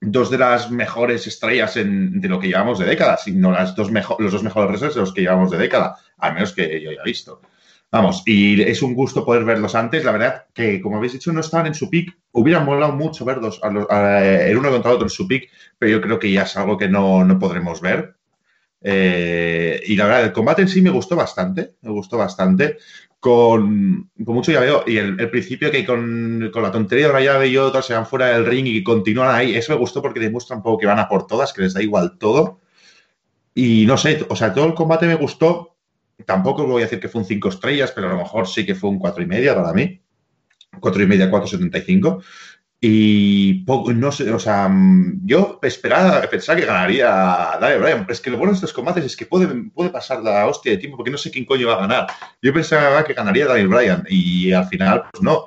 [0.00, 4.32] dos de las mejores estrellas de lo que llevamos de década, sino las dos los
[4.32, 7.40] dos mejores wrestlers de los que llevamos de década, al menos que yo haya visto.
[7.90, 10.04] Vamos, y es un gusto poder verlos antes.
[10.04, 12.14] La verdad que, como habéis dicho, no estaban en su pick.
[12.32, 16.18] Hubiera molado mucho verlos el uno contra el otro en su pick, pero yo creo
[16.18, 18.14] que ya es algo que no, podremos ver.
[18.82, 22.76] Eh, y la verdad, el combate en sí me gustó bastante, me gustó bastante.
[23.20, 27.56] Con, mucho ya veo, y el, principio que con, la tontería de una llave y
[27.56, 30.62] otra se van fuera del ring y continúan ahí, eso me gustó porque demuestra un
[30.62, 32.60] poco que van a por todas, que les da igual todo.
[33.54, 35.78] Y no sé, o sea, todo el combate me gustó,
[36.26, 38.74] Tampoco voy a decir que fue un 5 estrellas, pero a lo mejor sí que
[38.74, 40.00] fue un 4 y media para mí.
[40.80, 42.22] 4 y media, 4.75.
[42.80, 44.70] Y poco, no sé, o sea,
[45.24, 47.08] yo esperaba, pensaba que ganaría
[47.60, 48.00] Daniel Bryan.
[48.02, 50.72] Pero es que lo bueno de estos combates es que puede, puede pasar la hostia
[50.72, 52.06] de tiempo porque no sé quién coño va a ganar.
[52.40, 55.46] Yo pensaba que ganaría Daniel Bryan y al final, pues no.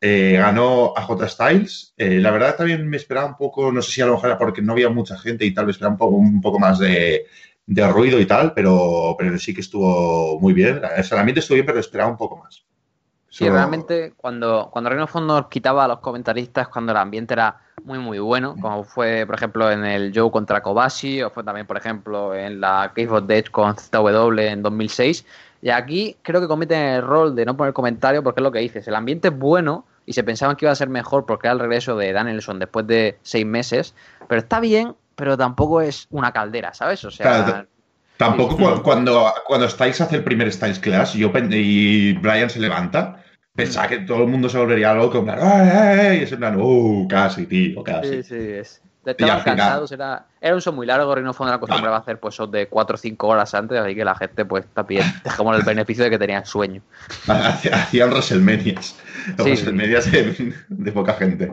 [0.00, 1.94] Eh, ganó a J Styles.
[1.96, 4.38] Eh, la verdad también me esperaba un poco, no sé si a lo mejor era
[4.38, 7.26] porque no había mucha gente y tal vez esperaba un poco, un poco más de,
[7.66, 10.82] de ruido y tal, pero, pero sí que estuvo muy bien.
[10.96, 12.64] El ambiente estuvo bien, pero esperaba un poco más.
[13.34, 17.98] Sí, realmente cuando, cuando Reino Fondo quitaba a los comentaristas cuando el ambiente era muy
[17.98, 21.76] muy bueno, como fue por ejemplo en el Joe contra Kobashi o fue también por
[21.76, 25.26] ejemplo en la Cave of Death con ZW en 2006.
[25.62, 28.60] Y aquí creo que cometen el rol de no poner comentario porque es lo que
[28.60, 31.54] dices, el ambiente es bueno y se pensaban que iba a ser mejor porque era
[31.54, 33.96] el regreso de Danielson después de seis meses,
[34.28, 37.04] pero está bien pero tampoco es una caldera, ¿sabes?
[37.04, 37.66] O sea.
[38.16, 43.23] tampoco cuando, cuando Styles hace el primer Styles Clash yo, y Brian se levanta,
[43.54, 46.60] pensaba que todo el mundo se volvería loco, en plan, ¡ay, Y es en plan,
[46.60, 47.06] ¡uh!
[47.08, 48.22] Casi, tío, casi.
[48.22, 48.82] Sí, sí, es.
[49.04, 52.50] Estaban cansados, era, era un show muy largo, Reino Fondo acostumbraba a hacer pues shows
[52.50, 56.04] de 4 o 5 horas antes, así que la gente pues bien, dejamos el beneficio
[56.04, 56.80] de que tenían sueño.
[57.26, 58.96] Hacían WrestleManias,
[59.36, 61.52] WrestleManias de, de poca gente.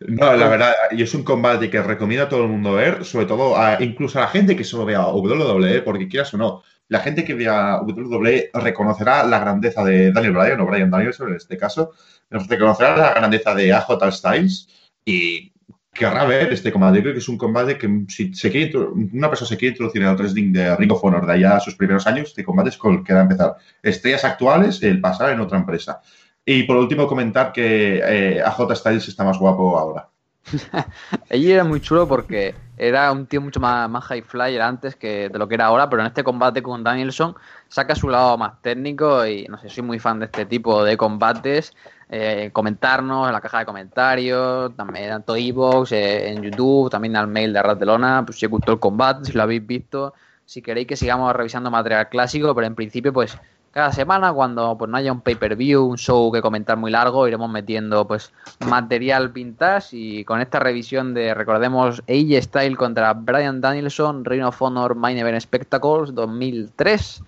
[0.00, 3.26] No, la verdad, y es un combate que recomiendo a todo el mundo ver, sobre
[3.26, 7.00] todo a, incluso a la gente que solo vea WWE, porque quieras o no, la
[7.00, 11.56] gente que vea WWE reconocerá la grandeza de Daniel Bryan o Bryan Danielson en este
[11.56, 11.92] caso,
[12.28, 14.68] reconocerá la grandeza de AJ Styles
[15.04, 15.52] y
[15.92, 16.96] querrá ver este combate.
[16.96, 20.02] Yo creo que es un combate que si se quiere, una persona se quiere introducir
[20.02, 22.70] en el wrestling de Ring of Honor de allá a sus primeros años, este combate
[22.70, 23.56] es con el que va a empezar.
[23.80, 26.00] Estrellas actuales, el pasar en otra empresa.
[26.44, 30.09] Y por último, comentar que eh, AJ Styles está más guapo ahora.
[31.30, 35.28] Ella era muy chulo porque era un tío mucho más, más high flyer antes que
[35.28, 37.34] de lo que era ahora, pero en este combate con Danielson
[37.68, 40.96] saca su lado más técnico y no sé, soy muy fan de este tipo de
[40.96, 41.74] combates.
[42.12, 47.28] Eh, comentarnos en la caja de comentarios, también tanto Evox, eh, en YouTube, también al
[47.28, 50.12] mail de Arratelona, pues si os gustó el combate, si lo habéis visto,
[50.44, 53.38] si queréis que sigamos revisando material clásico, pero en principio pues
[53.72, 57.48] cada semana cuando pues no haya un pay-per-view, un show que comentar muy largo, iremos
[57.50, 58.32] metiendo pues
[58.66, 64.60] material vintage y con esta revisión de recordemos AJ Style contra Brian Danielson, Reign of
[64.60, 67.22] Honor Main Event Spectacles 2003.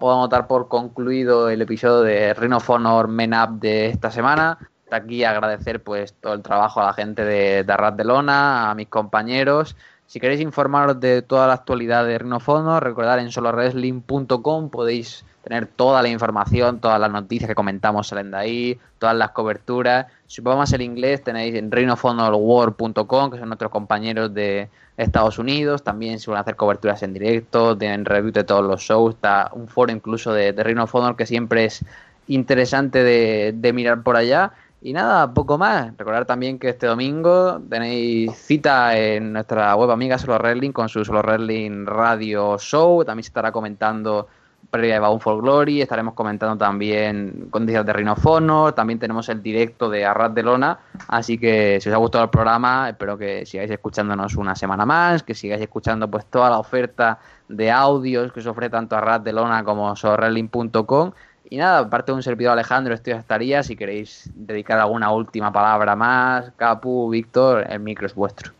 [0.00, 4.58] Podemos dar por concluido el episodio de Reign Honor Men Up de esta semana.
[4.90, 8.88] Aquí agradecer pues todo el trabajo a la gente de, de de Lona, a mis
[8.88, 9.76] compañeros.
[10.06, 15.24] Si queréis informaros de toda la actualidad de Reign of Honor, recordad en solowrestling.com podéis
[15.44, 20.06] tener toda la información, todas las noticias que comentamos salen de ahí, todas las coberturas.
[20.26, 25.82] Si podemos el inglés, tenéis en reinofonolworld.com, que son nuestros compañeros de Estados Unidos.
[25.84, 29.14] También se van a hacer coberturas en directo, tienen review de todos los shows.
[29.14, 31.84] Está un foro incluso de, de que siempre es
[32.26, 34.52] interesante de, mirar por allá.
[34.80, 35.96] Y nada, poco más.
[35.96, 41.04] Recordar también que este domingo tenéis cita en nuestra web amiga Solo Wrestling con su
[41.04, 43.04] Solo Wrestling Radio Show.
[43.04, 44.28] También se estará comentando
[44.74, 49.88] previa de Bound for Glory, estaremos comentando también días de Rinofono, también tenemos el directo
[49.88, 53.70] de Arras de Lona, así que si os ha gustado el programa, espero que sigáis
[53.70, 58.46] escuchándonos una semana más, que sigáis escuchando pues toda la oferta de audios que os
[58.46, 61.12] ofrece tanto Arras de Lona como sorrelling.com
[61.48, 65.52] y nada, aparte de un servidor Alejandro, esto ya estaría, si queréis dedicar alguna última
[65.52, 68.50] palabra más, Capu, Víctor, el micro es vuestro.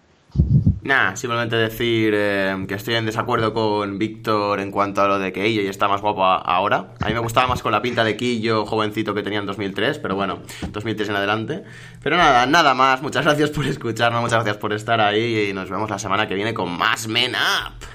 [0.84, 5.32] Nada, simplemente decir eh, que estoy en desacuerdo con Víctor en cuanto a lo de
[5.32, 6.92] que ella está más guapa ahora.
[7.00, 9.98] A mí me gustaba más con la pinta de Quillo jovencito que tenía en 2003,
[9.98, 11.62] pero bueno, 2003 en adelante.
[12.02, 13.00] Pero nada, nada más.
[13.00, 16.34] Muchas gracias por escucharnos, muchas gracias por estar ahí y nos vemos la semana que
[16.34, 17.86] viene con más Men Up.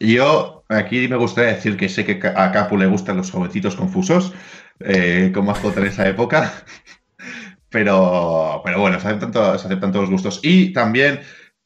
[0.00, 4.32] Yo aquí me gustaría decir que sé que a Capu le gustan los jovencitos confusos,
[4.80, 6.54] eh, como a en esa época.
[7.70, 10.40] Pero, pero bueno, se aceptan, todos, se aceptan todos los gustos.
[10.42, 11.20] Y también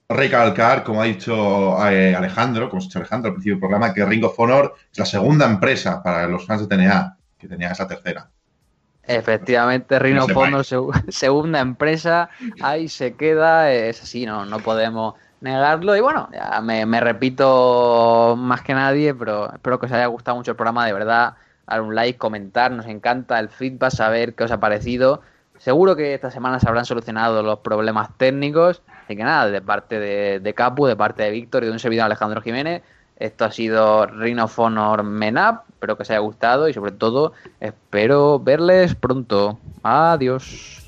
[0.08, 4.04] recalcar, como ha dicho eh, Alejandro, como ha dicho Alejandro al principio del programa, que
[4.04, 7.86] Ring of Honor es la segunda empresa para los fans de TNA, que tenía esa
[7.86, 8.28] tercera.
[9.04, 10.64] Efectivamente, Ring of Honor,
[11.08, 12.30] segunda empresa,
[12.60, 15.96] ahí se queda, es así, no, no podemos negarlo.
[15.96, 20.36] Y bueno, ya me, me repito más que nadie, pero espero que os haya gustado
[20.36, 21.34] mucho el programa, de verdad
[21.66, 25.22] dar un like, comentar, nos encanta el feedback, saber qué os ha parecido.
[25.58, 28.82] Seguro que esta semana se habrán solucionado los problemas técnicos.
[29.04, 32.06] Así que nada, de parte de, Capu, de parte de Víctor y de un servidor
[32.06, 32.82] Alejandro Jiménez,
[33.16, 35.64] esto ha sido Ring of Honor Menap.
[35.68, 39.58] Espero que os haya gustado y sobre todo espero verles pronto.
[39.82, 40.81] Adiós.